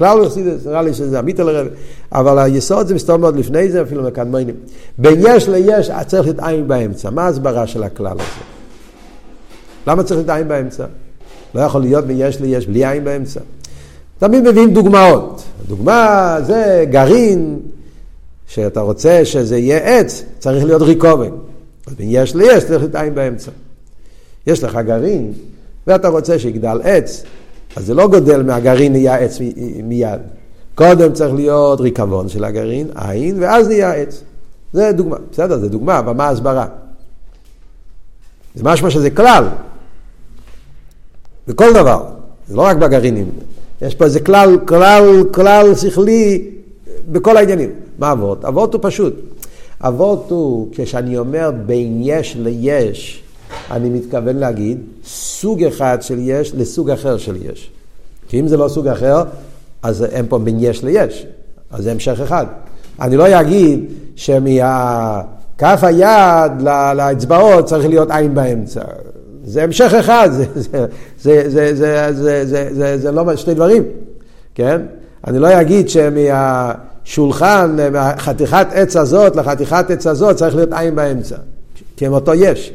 [0.00, 1.66] כלל בחסידס, נראה לי שזה עמית על הרב,
[2.12, 4.54] אבל היסוד זה מסתובב מאוד לפני זה, אפילו מקדמיינים.
[4.98, 7.10] בין יש ליש צריך להיות עין באמצע.
[7.10, 8.44] מה ההסברה של הכלל הזה?
[9.86, 10.84] למה צריך להיות עין באמצע?
[11.54, 13.40] לא יכול להיות בין יש ליש בלי עין באמצע.
[14.18, 15.42] תמיד מביאים דוגמאות.
[15.68, 17.58] דוגמה זה גרעין,
[18.46, 21.30] שאתה רוצה שזה יהיה עץ, צריך להיות ריקובן.
[21.86, 23.50] אז בין יש ליש צריך להיות עין באמצע.
[24.46, 25.32] יש לך גרעין,
[25.86, 27.24] ואתה רוצה שיגדל עץ,
[27.76, 29.38] אז זה לא גודל מהגרעין נהיה עץ
[29.84, 30.20] מיד.
[30.74, 34.22] קודם צריך להיות ריקבון של הגרעין, עין, ואז נהיה עץ.
[34.72, 36.66] זה דוגמה, בסדר, זה דוגמה, אבל מה ההסברה?
[38.54, 39.44] זה משמע שזה כלל,
[41.48, 42.04] בכל דבר,
[42.48, 43.30] זה לא רק בגרעינים.
[43.82, 46.50] יש פה איזה כלל, כלל, כלל שכלי
[47.08, 47.70] בכל העניינים.
[47.98, 48.44] מה אבות?
[48.44, 49.14] אבות הוא פשוט.
[49.80, 53.22] אבות הוא, כשאני אומר בין יש ליש,
[53.70, 57.70] אני מתכוון להגיד סוג אחד של יש לסוג אחר של יש.
[58.28, 59.22] כי אם זה לא סוג אחר,
[59.82, 61.26] אז אין פה בין יש ליש,
[61.70, 62.46] אז זה המשך אחד.
[63.00, 63.84] אני לא אגיד
[64.16, 66.52] שמכף היד
[66.96, 68.82] לאצבעות צריך להיות עין באמצע.
[69.44, 70.86] זה המשך אחד, זה, זה,
[71.18, 73.82] זה, זה, זה, זה, זה, זה, זה לא שני דברים,
[74.54, 74.80] כן?
[75.26, 81.36] אני לא אגיד שמהשולחן, מהחתיכת עץ הזאת לחתיכת עץ הזאת צריך להיות עין באמצע,
[81.96, 82.72] כי הם אותו יש.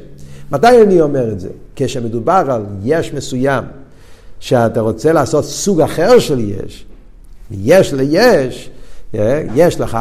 [0.51, 1.49] מתי אני אומר את זה?
[1.75, 3.63] כשמדובר על יש מסוים,
[4.39, 6.85] שאתה רוצה לעשות סוג אחר של יש,
[7.51, 8.69] יש ליש,
[9.15, 9.97] אה, יש לך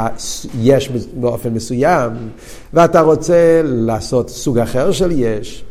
[0.60, 2.12] יש באופן מסוים,
[2.74, 5.64] ואתה רוצה לעשות סוג אחר של יש,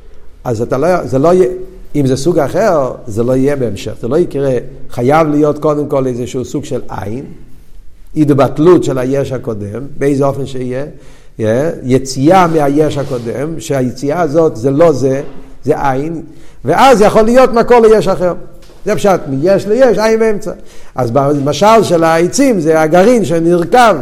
[0.44, 1.48] אז אתה לא, זה לא יהיה,
[1.96, 4.54] אם זה סוג אחר, זה לא יהיה בהמשך, זה לא יקרה,
[4.90, 7.26] חייב להיות קודם כל איזשהו סוג של עין,
[8.16, 10.86] התבטלות של היש הקודם, באיזה אופן שיהיה,
[11.84, 15.22] יציאה מהיש הקודם, שהיציאה הזאת זה לא זה,
[15.64, 16.22] זה עין,
[16.66, 18.34] ואז יכול להיות מקור ליש אחר.
[18.86, 20.52] זה פשט, מיש ליש, עין באמצע.
[20.96, 23.96] אז במשל של העצים זה הגרעין שנרכב,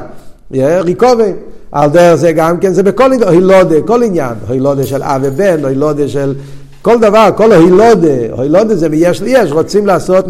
[0.54, 1.32] ריקובי.
[1.72, 6.08] על דרך זה גם כן, זה בכל הילודה, כל עניין, הילודה של אב ובן, הילודה
[6.08, 6.36] של
[6.82, 10.26] כל דבר, כל הילודה, הילודה זה מיש ליש, רוצים לעשות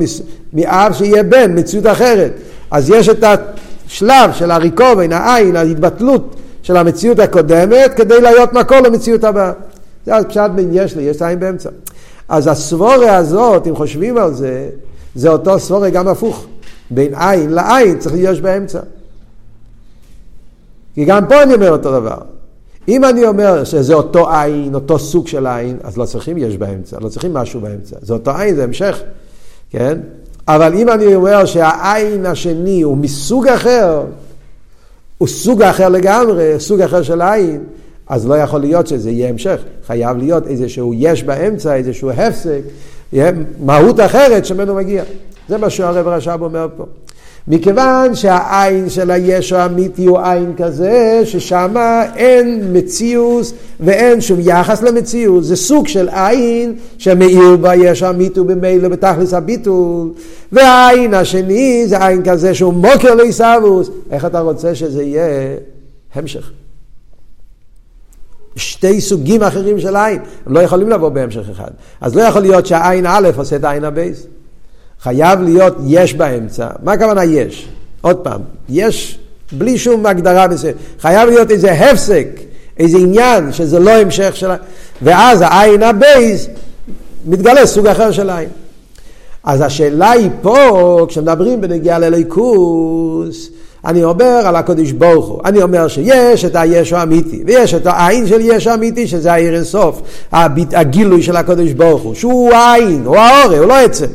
[0.53, 2.31] מאב שיהיה בן, מציאות אחרת.
[2.71, 9.23] אז יש את השלב של הריקובן, העין, ההתבטלות של המציאות הקודמת, כדי להיות מקור למציאות
[9.23, 9.51] הבאה.
[10.05, 11.69] זה פשט בין יש לי, יש עין באמצע.
[12.29, 14.69] אז הסבורה הזאת, אם חושבים על זה,
[15.15, 16.45] זה אותו סבורה גם הפוך.
[16.91, 18.79] בין עין לעין צריך להיות באמצע.
[20.95, 22.17] כי גם פה אני אומר אותו דבר.
[22.87, 26.97] אם אני אומר שזה אותו עין, אותו סוג של עין, אז לא צריכים יש באמצע,
[27.01, 27.95] לא צריכים משהו באמצע.
[28.01, 29.01] זה אותו עין, זה המשך,
[29.69, 29.99] כן?
[30.47, 34.03] אבל אם אני אומר שהעין השני הוא מסוג אחר,
[35.21, 37.63] הוא סוג אחר לגמרי, סוג אחר של עין,
[38.07, 39.61] אז לא יכול להיות שזה יהיה המשך.
[39.87, 42.61] חייב להיות איזשהו יש באמצע, איזשהו הפסק,
[43.59, 45.03] מהות אחרת שממנו מגיע.
[45.49, 46.85] זה מה שהרב רש"ב אומר פה.
[47.47, 51.75] מכיוון שהעין של היש האמיתי הוא עין כזה, ששם
[52.15, 55.43] אין מציאוס ואין שום יחס למציאות.
[55.43, 60.09] זה סוג של עין שמאיר ביש האמיתי ובמילא בתכלס הביטול.
[60.51, 63.89] והעין השני זה עין כזה שהוא מוקר לעיסאוווס.
[64.11, 65.55] איך אתה רוצה שזה יהיה
[66.15, 66.51] המשך?
[68.55, 71.71] שתי סוגים אחרים של עין, הם לא יכולים לבוא בהמשך אחד.
[72.01, 74.25] אז לא יכול להיות שהאין א' עושה את האין הבייס.
[75.03, 76.67] חייב להיות יש באמצע.
[76.83, 77.67] מה הכוונה יש?
[78.01, 79.19] עוד פעם, יש
[79.51, 80.71] בלי שום הגדרה בזה.
[80.99, 82.27] חייב להיות איזה הפסק,
[82.79, 84.51] איזה עניין, שזה לא המשך של...
[85.01, 86.47] ואז האין הבייס
[87.25, 88.49] מתגלה סוג אחר של אין.
[89.43, 93.49] אז השאלה היא פה, כשמדברים בנגיעה לאלוקות,
[93.85, 98.27] אני אומר על הקדוש ברוך הוא, אני אומר שיש את היש האמיתי, ויש את האין
[98.27, 103.57] של יש האמיתי, שזה האור אינסוף, הגילוי של הקודש ברוך הוא, שהוא העין, הוא האורא,
[103.57, 104.07] הוא לא עצם.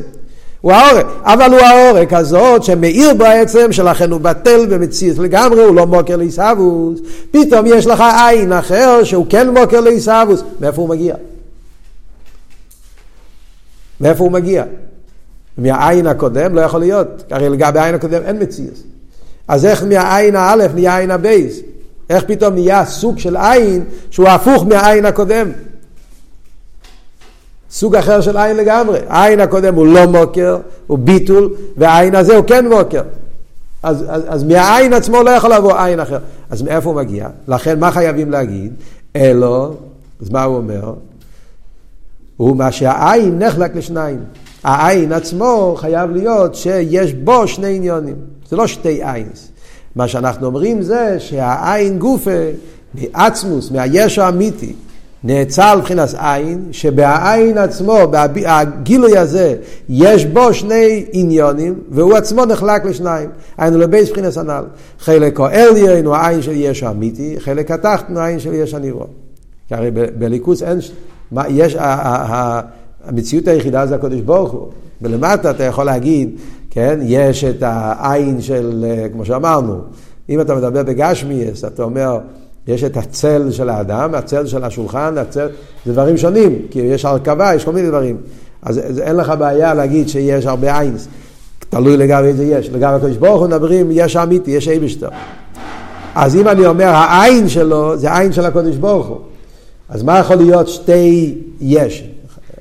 [0.61, 5.87] הוא העורק, אבל הוא העורק הזאת שמאיר בעצם, שלכן הוא בטל ומציץ לגמרי, הוא לא
[5.87, 6.99] מוקר לעיסאוווס.
[7.31, 10.43] פתאום יש לך עין אחר שהוא כן מוקר לעיסאוווס.
[10.59, 11.15] מאיפה הוא מגיע?
[14.01, 14.63] מאיפה הוא מגיע?
[15.57, 18.83] מהעין הקודם לא יכול להיות, הרי לגבי העין הקודם אין מציץ.
[19.47, 21.59] אז איך מהעין האלף נהיה עין הבייס?
[22.09, 25.51] איך פתאום נהיה סוג של עין שהוא הפוך מהעין הקודם?
[27.71, 28.99] סוג אחר של עין לגמרי.
[29.07, 33.01] העין הקודם הוא לא מוקר, הוא ביטול, והעין הזה הוא כן מוקר.
[33.83, 36.19] אז, אז, אז מהעין עצמו לא יכול לבוא עין אחר.
[36.49, 37.27] אז מאיפה הוא מגיע?
[37.47, 38.73] לכן מה חייבים להגיד?
[39.15, 39.73] אלו,
[40.21, 40.93] אז מה הוא אומר?
[42.37, 44.19] הוא מה שהעין נחלק לשניים.
[44.63, 48.15] העין עצמו חייב להיות שיש בו שני עניונים.
[48.49, 49.47] זה לא שתי עינס.
[49.95, 52.31] מה שאנחנו אומרים זה שהעין גופה
[52.93, 54.73] מעצמוס, מהיש האמיתי,
[55.23, 57.97] נאצל מבחינת עין, שבעין עצמו,
[58.45, 59.55] הגילוי הזה,
[59.89, 63.29] יש בו שני עניונים, והוא עצמו נחלק לשניים.
[63.57, 64.63] היינו לבייס מבחינת הנ"ל.
[64.99, 69.05] חלק העליין הוא העין של יש האמיתי, חלק התחתן הוא העין של יש הנברא.
[69.67, 70.79] כי הרי בליכוס אין,
[71.31, 71.77] מה, יש,
[73.05, 74.67] המציאות היחידה זה הקודש ברוך הוא.
[75.01, 76.29] ולמטה אתה יכול להגיד,
[76.69, 79.79] כן, יש את העין של, כמו שאמרנו,
[80.29, 82.19] אם אתה מדבר בגשמיאס, אתה אומר,
[82.67, 85.47] יש את הצל של האדם, הצל של השולחן, הצל,
[85.85, 88.17] זה דברים שונים, כי יש הרכבה, יש כל מיני דברים.
[88.61, 90.95] אז, אז אין לך בעיה להגיד שיש הרבה עין,
[91.69, 92.69] תלוי לגבי איזה יש.
[92.69, 95.09] לגבי הקדוש ברוך הוא מדברים, יש אמיתי, יש אייבשטר.
[96.15, 99.17] אז אם אני אומר העין שלו, זה עין של הקדוש ברוך הוא.
[99.89, 102.09] אז מה יכול להיות שתי יש?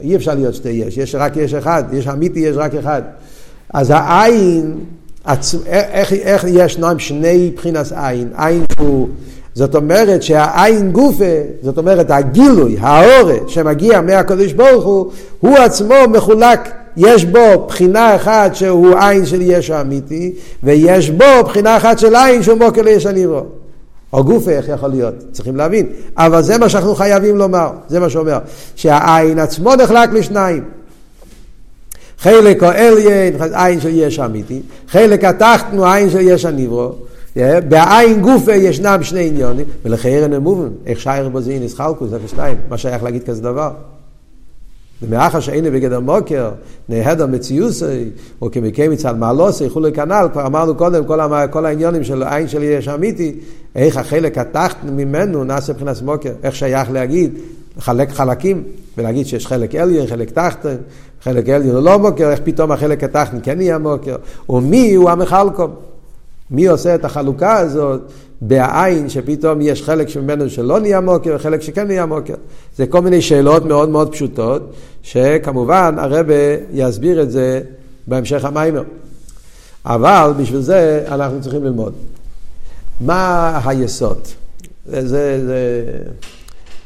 [0.01, 3.03] אי אפשר להיות שתי יש, יש רק יש אחד, יש אמיתי, יש רק אחד.
[3.75, 4.79] אז העין,
[5.67, 8.29] איך, איך ישנם שני מבחינת עין?
[8.37, 9.09] עין הוא
[9.57, 11.25] זאת אומרת שהעין גופה,
[11.63, 18.55] זאת אומרת הגילוי, האורץ שמגיע מהקדוש ברוך הוא, הוא עצמו מחולק, יש בו בחינה אחת
[18.55, 23.47] שהוא עין של יש האמיתי, ויש בו בחינה אחת של עין שהוא מוקר ליש הניבו.
[24.13, 25.15] או גופה, איך יכול להיות?
[25.33, 25.87] צריכים להבין.
[26.17, 28.39] אבל זה מה שאנחנו חייבים לומר, זה מה שאומר.
[28.75, 30.65] שהעין עצמו נחלק לשניים.
[32.19, 36.93] חלק או אליין, עין של יש אמיתי, חלק התחתנו עין של יש הניברו,
[37.69, 42.29] בעין גופה ישנם שני עניונים, ולחייר אין מובן, איך שייר בו זה אינס חלקוס, איפה
[42.29, 43.71] שניים, מה שייך להגיד כזה דבר?
[45.03, 46.51] ומאחר שאינו בגדר מוקר,
[46.89, 48.11] נהדר מציוסי,
[48.43, 51.21] או כמקי מצד מעלוסי, כולי כנ"ל, כבר אמרנו קודם, כל,
[51.51, 53.35] כל העניונים של עין שלי יש אמיתי,
[53.75, 57.39] איך החלק התחתן ממנו נעשה מבחינת מוקר, איך שייך להגיד,
[57.77, 58.63] לחלק חלקים,
[58.99, 60.77] ולהגיד שיש חלק עליון, חלק תחתן,
[61.23, 64.17] חלק עליון לא מוקר, איך פתאום החלק התחתן כן יהיה מוקר,
[64.49, 65.71] ומי הוא המחלקום.
[66.51, 68.01] מי עושה את החלוקה הזאת
[68.41, 72.35] בעין שפתאום יש חלק ממנו שלא נהיה מוקר וחלק שכן נהיה מוקר.
[72.77, 76.35] זה כל מיני שאלות מאוד מאוד פשוטות, שכמובן הרבה
[76.73, 77.61] יסביר את זה
[78.07, 78.83] בהמשך המיימר.
[79.85, 81.93] אבל בשביל זה אנחנו צריכים ללמוד.
[83.01, 84.19] מה היסוד?
[84.87, 85.83] זה, זה, זה,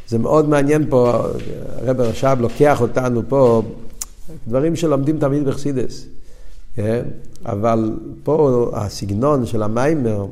[0.09, 1.23] זה מאוד מעניין פה,
[1.83, 3.62] הרב רש"ב לוקח אותנו פה,
[4.49, 6.07] דברים שלומדים תמיד בחסידס.
[6.81, 7.03] כן?
[7.47, 7.90] אבל
[8.23, 10.27] פה הסגנון של המיימר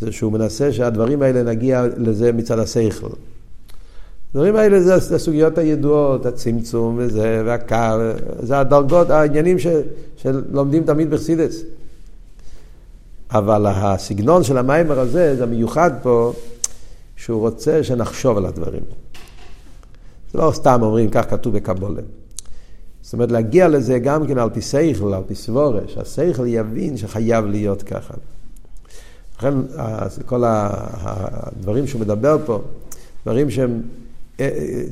[0.00, 3.08] זה שהוא מנסה שהדברים האלה נגיע לזה מצד השכל.
[4.30, 7.76] הדברים האלה זה הסוגיות הידועות, הצמצום וזה, והקו,
[8.42, 9.66] זה הדרגות, העניינים ש,
[10.16, 11.62] שלומדים תמיד בחסידס.
[13.30, 16.32] אבל הסגנון של המיימר הזה, זה מיוחד פה,
[17.16, 18.82] שהוא רוצה שנחשוב על הדברים.
[20.32, 22.02] זה לא סתם אומרים, כך כתוב בקבולה.
[23.02, 27.46] זאת אומרת, להגיע לזה גם כן על פי שכל, על פי סבורה, שהשכל יבין שחייב
[27.46, 28.14] להיות ככה.
[29.38, 29.54] לכן
[30.26, 32.60] כל הדברים שהוא מדבר פה,
[33.26, 33.82] דברים שהם,
[34.40, 34.82] אה, אה,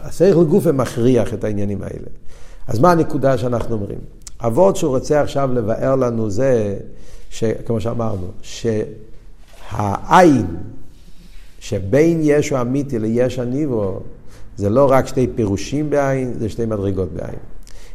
[0.00, 2.08] השכל גופה מכריח את העניינים האלה.
[2.66, 3.98] אז מה הנקודה שאנחנו אומרים?
[4.40, 6.76] אבות שהוא רוצה עכשיו לבאר לנו זה,
[7.66, 8.26] כמו שאמרנו,
[9.70, 10.46] שהעין
[11.60, 14.00] שבין ישו אמיתי ליש הניברו,
[14.56, 17.38] זה לא רק שתי פירושים בעין, זה שתי מדרגות בעין.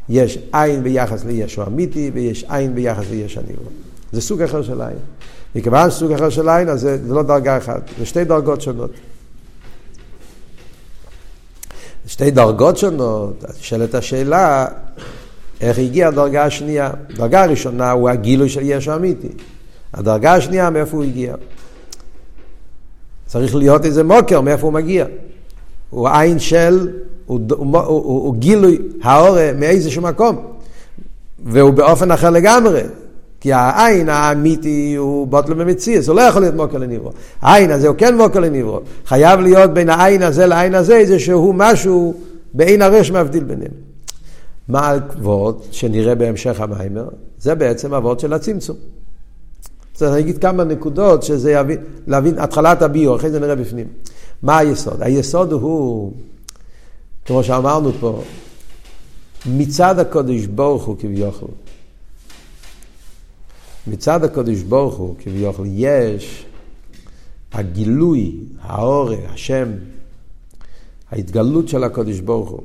[0.10, 3.70] יש עין ביחס לישו אמיתי ויש עין ביחס ליש הניברו.
[4.12, 4.98] זה סוג אחר של עין.
[5.56, 8.91] מכיוון סוג אחר של עין, אז זה, זה לא דרגה אחת, זה שתי דרגות שונות.
[12.08, 14.67] שתי דרגות שונות, אז נשאלת השאלה,
[15.62, 16.91] איך הגיעה הדרגה השנייה?
[17.10, 19.30] הדרגה הראשונה הוא הגילוי של ישו אמיתי.
[19.93, 21.36] הדרגה השנייה, מאיפה הוא הגיע?
[23.26, 25.06] צריך להיות איזה מוקר, מאיפה הוא מגיע.
[25.89, 26.89] הוא עין של,
[27.26, 30.36] הוא, הוא, הוא, הוא, הוא גילוי האורה מאיזשהו מקום,
[31.45, 32.82] והוא באופן אחר לגמרי.
[33.39, 37.12] כי העין האמיתי הוא בוטלו במציאס, הוא לא יכול להיות מוקר לניברו.
[37.41, 38.80] העין הזה הוא כן מוקר לניברו.
[39.06, 42.13] חייב להיות בין העין הזה לעין הזה איזשהו משהו
[42.54, 43.71] בעין הרש מבדיל ביניהם.
[44.67, 47.08] מה הכבוד שנראה בהמשך המיימר?
[47.39, 48.76] זה בעצם אבות של הצמצום.
[49.93, 53.88] צריך להגיד כמה נקודות שזה יבין, להבין התחלת הביור, אחרי זה נראה בפנים.
[54.41, 55.02] מה היסוד?
[55.02, 56.13] היסוד הוא,
[57.26, 58.23] כמו שאמרנו פה,
[59.45, 61.50] מצד הקודש ברוך הוא כביכול.
[63.88, 66.45] מצד הקודש ברוך הוא כביכול יש
[67.52, 69.71] הגילוי, האור, השם,
[71.12, 72.63] ההתגלות של הקודש ברוך הוא.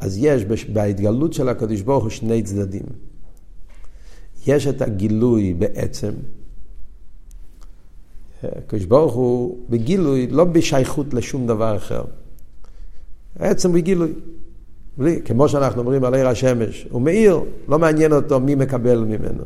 [0.00, 2.86] אז יש בהתגלות של הקודש ברוך הוא שני צדדים.
[4.46, 6.12] יש את הגילוי בעצם,
[8.56, 12.02] הקדוש ברוך הוא בגילוי, לא בשייכות לשום דבר אחר.
[13.38, 14.12] עצם בגילוי.
[14.98, 19.44] בלי, כמו שאנחנו אומרים על עיר השמש, הוא מאיר, לא מעניין אותו מי מקבל ממנו.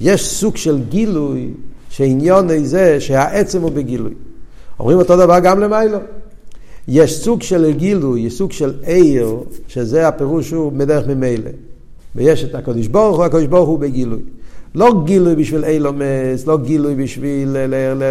[0.00, 1.50] יש סוג של גילוי
[1.90, 4.14] שעניון זה שהעצם הוא בגילוי.
[4.80, 5.98] אומרים אותו דבר גם למיילו.
[6.88, 9.36] יש סוג של גילוי, יש סוג של עיר,
[9.68, 11.50] שזה הפירוש הוא בדרך ממילא.
[12.14, 14.20] ויש את הקדוש ברוך הוא, הקדוש ברוך הוא בגילוי.
[14.74, 17.56] לא גילוי בשביל אילומס, לא גילוי בשביל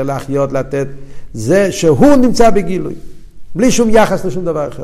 [0.04, 0.88] להחיות, לתת,
[1.34, 2.94] זה שהוא נמצא בגילוי,
[3.56, 4.84] בלי שום יחס לשום דבר אחר.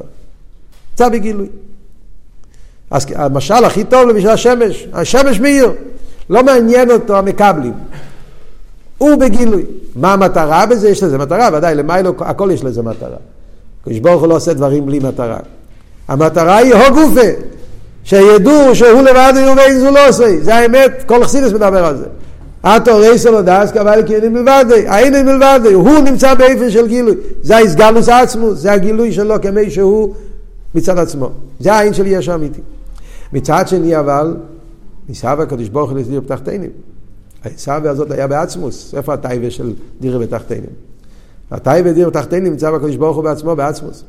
[0.92, 1.48] נמצא בגילוי.
[2.92, 5.72] אז המשל הכי טוב בשביל השמש, השמש מאיר,
[6.30, 7.74] לא מעניין אותו המקבלים.
[8.98, 9.64] הוא בגילוי.
[9.96, 10.90] מה המטרה בזה?
[10.90, 13.18] יש לזה מטרה, ודאי, למיילו הכל יש לזה מטרה.
[13.82, 15.38] הקדוש ברוך הוא לא עושה דברים בלי מטרה.
[16.08, 17.28] המטרה היא הו גופה,
[18.06, 20.38] שידעו שהוא לבד הוא ואין זו לא עושה.
[20.42, 22.06] זה האמת, כל חסידס מדבר על זה.
[22.62, 27.16] אטו רייסו לא דאס קבל כאילו מלבד, היינו מלבד, הוא נמצא באיפן של גילוי.
[27.42, 30.14] זה הסגלוס עצמו, זה הגילוי שלו כמי שהוא
[30.76, 31.30] מצד עצמו.
[31.60, 32.62] זה העין של יש האמיתי.
[33.34, 34.38] מצד שני אבל,
[35.10, 36.70] ניסה הקדוש ברוך הוא לסדיר בתחתינים.
[37.44, 40.70] העיסאווה הזאת היה בעצמוס, איפה הטייבה של דירה בתחתינים?
[41.52, 44.04] הטייבה דירה בתחתינים נמצא בקדוש ברוך הוא בעצמו בעצמוס.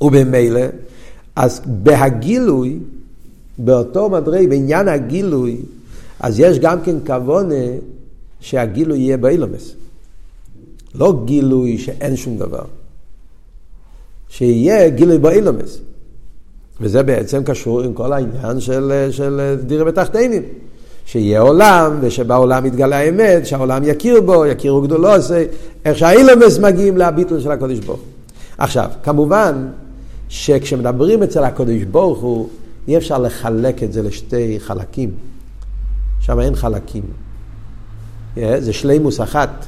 [0.00, 0.60] ובמילא,
[1.36, 2.78] אז בהגילוי,
[3.58, 5.56] באותו מדרי, בעניין הגילוי,
[6.20, 7.64] אז יש גם כן כוונה
[8.40, 9.72] שהגילוי יהיה באילומס.
[10.94, 12.64] לא גילוי שאין שום דבר.
[14.28, 15.78] שיהיה גילוי באילומס.
[16.80, 20.42] וזה בעצם קשור עם כל העניין של, של דירה בתחתינים.
[21.06, 25.08] שיהיה עולם, ושבעולם יתגלה האמת, שהעולם יכיר בו, יכירו גדולו,
[25.84, 27.96] איך שהאילומס מגיעים לביטול של הקודש הוא.
[28.58, 29.66] עכשיו, כמובן
[30.36, 32.48] שכשמדברים אצל הקודש ברוך הוא,
[32.88, 35.10] אי אפשר לחלק את זה לשתי חלקים.
[36.20, 37.02] שם אין חלקים.
[38.36, 39.66] זה שלימוס אחת.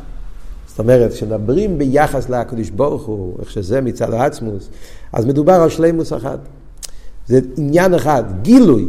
[0.66, 4.68] זאת אומרת, כשמדברים ביחס לקדוש ברוך הוא, איך שזה מצד העצמוס,
[5.12, 6.38] אז מדובר על שלימוס אחת.
[7.26, 8.88] זה עניין אחד, גילוי.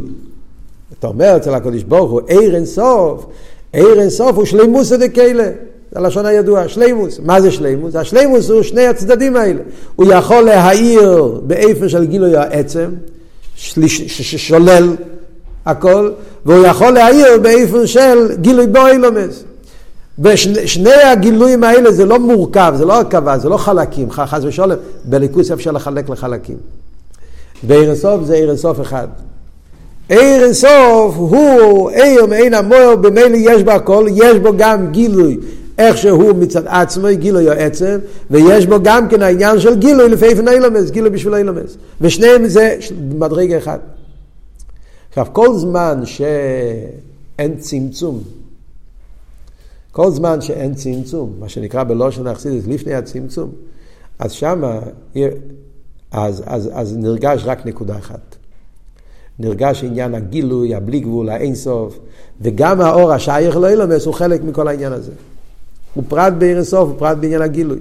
[0.98, 3.26] אתה אומר אצל הקדוש ברוך הוא, עיר אין סוף,
[3.72, 5.50] עיר אין סוף הוא שלימוס דקיילה.
[5.92, 7.20] זה הלשון הידוע, שלימוס.
[7.24, 7.96] מה זה שלימוס?
[7.96, 9.60] השלימוס הוא שני הצדדים האלה.
[9.96, 12.90] הוא יכול להאיר באיפן של גילוי העצם,
[13.56, 14.96] ששולל
[15.66, 16.10] הכל,
[16.46, 19.44] והוא יכול להאיר באיפן של גילוי בוילומס.
[20.18, 25.50] ושני הגילויים האלה זה לא מורכב, זה לא הרכבה, זה לא חלקים, חס ושלום, בליכוס
[25.50, 26.56] אפשר לחלק לחלקים.
[27.64, 29.06] ועיר הסוף זה עיר הסוף אחד.
[30.08, 35.36] עיר הסוף הוא עיר מעין המוער, במילא יש בו הכל, יש בו גם גילוי,
[35.80, 37.98] איך שהוא מצד עצמו, גילוי העצם,
[38.30, 41.76] ויש בו גם כן העניין של גילוי לפי איפן אילמס, גילוי בשביל אילמס.
[42.00, 42.76] ושניהם זה
[43.10, 43.78] מדרגה אחד.
[45.08, 48.22] עכשיו, כל זמן שאין צמצום,
[49.92, 53.50] כל זמן שאין צמצום, מה שנקרא בלושן האכסידס לפני הצמצום,
[54.18, 54.80] אז שמה,
[56.10, 58.36] אז, אז, אז נרגש רק נקודה אחת.
[59.38, 61.98] נרגש עניין הגילוי, הבלי גבול, האינסוף,
[62.40, 65.12] וגם האור השייך לא ילמס הוא חלק מכל העניין הזה.
[65.94, 67.78] הוא פרט בעיר אינסוף, הוא פרט בעניין הגילוי.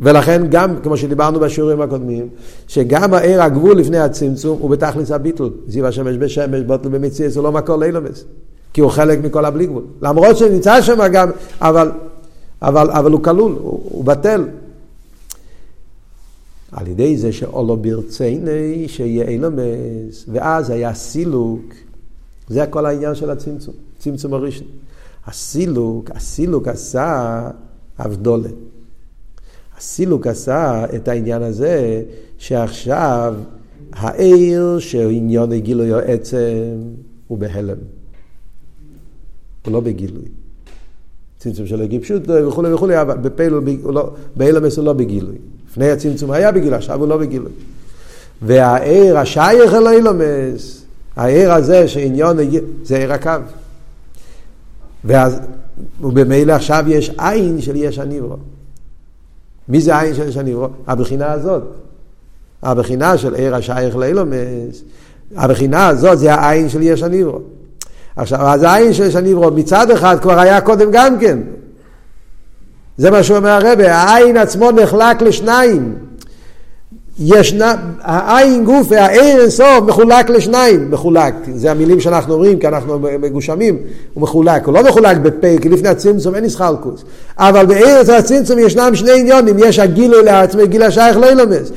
[0.00, 2.28] ולכן גם, כמו שדיברנו בשיעורים הקודמים,
[2.68, 5.50] שגם העיר הגבול לפני הצמצום הוא בתכלס הביטול.
[5.68, 8.24] זיו השמש בשמש, בוטל במציאס, הוא לא מקור לילומס.
[8.72, 9.82] כי הוא חלק מכל הבלי גבול.
[10.02, 11.90] למרות שנמצא שם גם, אבל,
[12.62, 14.44] אבל, אבל הוא כלול, הוא, הוא בטל.
[16.72, 21.74] על ידי זה שאולו ברציני שיהיה אילומס, ואז היה סילוק,
[22.48, 24.66] זה כל העניין של הצמצום, צמצום הראשון.
[25.30, 27.50] הסילוק, הסילוק עשה
[27.98, 28.48] אבדולה.
[29.78, 32.02] הסילוק עשה את העניין הזה
[32.38, 33.34] שעכשיו
[33.92, 36.38] העיר שעניון הגילוי העצם
[37.28, 37.76] הוא בהלם.
[39.64, 40.28] הוא לא בגילוי.
[41.38, 45.36] צמצום של הגיפשות וכולי וכולי, אבל בפעיל הוא לא, בגילוי.
[45.70, 47.52] לפני הצמצום היה בגילוי, עכשיו הוא לא בגילוי.
[48.42, 50.84] והעיר השייך אל אילמס,
[51.16, 52.36] העיר הזה שעניון,
[52.82, 53.30] זה עיר הקו.
[55.04, 55.40] ואז,
[56.00, 58.36] ובמילא עכשיו יש עין של יש הניברו.
[59.68, 60.68] מי זה עין של יש הניברו?
[60.86, 61.62] הבחינה הזאת.
[62.62, 64.82] הבחינה של עיר השייך לאילומס,
[65.36, 67.38] הבחינה הזאת זה העין של יש הניברו.
[68.16, 71.38] עכשיו, אז העין של יש הניברו מצד אחד כבר היה קודם גם כן.
[72.96, 75.94] זה מה שאומר הרבה, העין עצמו נחלק לשניים.
[77.20, 83.78] ישנה, העין גוף והעין אינסוף מחולק לשניים, מחולק, זה המילים שאנחנו אומרים כי אנחנו מגושמים,
[84.14, 87.04] הוא מחולק, הוא לא מחולק בפה, כי לפני הצמצום אין ישחלקוס,
[87.38, 91.72] אבל בארץ הצמצום ישנם שני עניונים, יש הגילוי לעצמי, גיל השייך לא ילמס,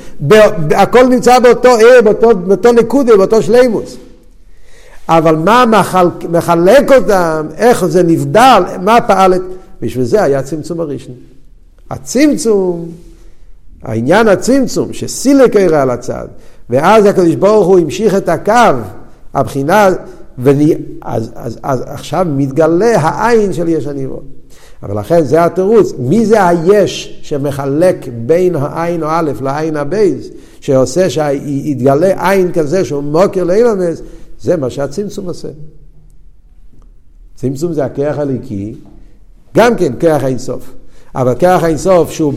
[0.72, 3.98] הכל נמצא באותו עיר, באותו, באותו נקודה, באותו שלימוס.
[5.10, 9.34] אבל מה מחלק, מחלק אותם, איך זה נבדל, מה פעל,
[9.82, 11.16] בשביל זה היה צמצום הראשון.
[11.90, 12.90] הצמצום
[13.84, 16.28] העניין הצמצום, שסילק הראה על הצד,
[16.70, 18.78] ואז הקדוש ברוך הוא המשיך את הקו,
[19.34, 19.90] הבחינה,
[20.38, 24.22] וני, אז, אז, אז עכשיו מתגלה העין של יש הניבו.
[24.84, 30.28] אבל לכן זה התירוץ, מי זה היש שמחלק בין העין או א' לעין הבייס,
[30.60, 34.02] שעושה שיתגלה עין כזה שהוא מוקר לאילומס,
[34.42, 35.48] זה מה שהצמצום עושה.
[37.36, 38.76] צמצום זה הכרך הליקי,
[39.56, 40.74] גם כן כרך האינסוף.
[41.16, 42.34] אבל כרך האינסוף שהוא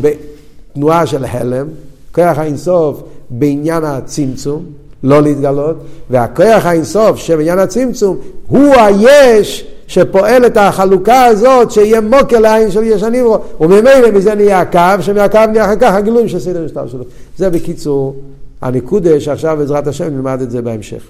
[0.76, 1.66] בתנועה של הלם,
[2.12, 4.64] כרך האינסוף בעניין הצמצום,
[5.02, 5.76] לא להתגלות,
[6.10, 8.16] והכוח האינסוף שבעניין הצמצום
[8.48, 14.60] הוא היש שפועל את החלוקה הזאת שיהיה מוקר לעין של יש הניברו וממילא מזה נהיה
[14.60, 17.04] הקו שמהקו נהיה אחר כך הגילויים של סדר משטר שלו.
[17.36, 18.16] זה בקיצור
[18.62, 21.02] הנקודה שעכשיו בעזרת השם נלמד את זה בהמשך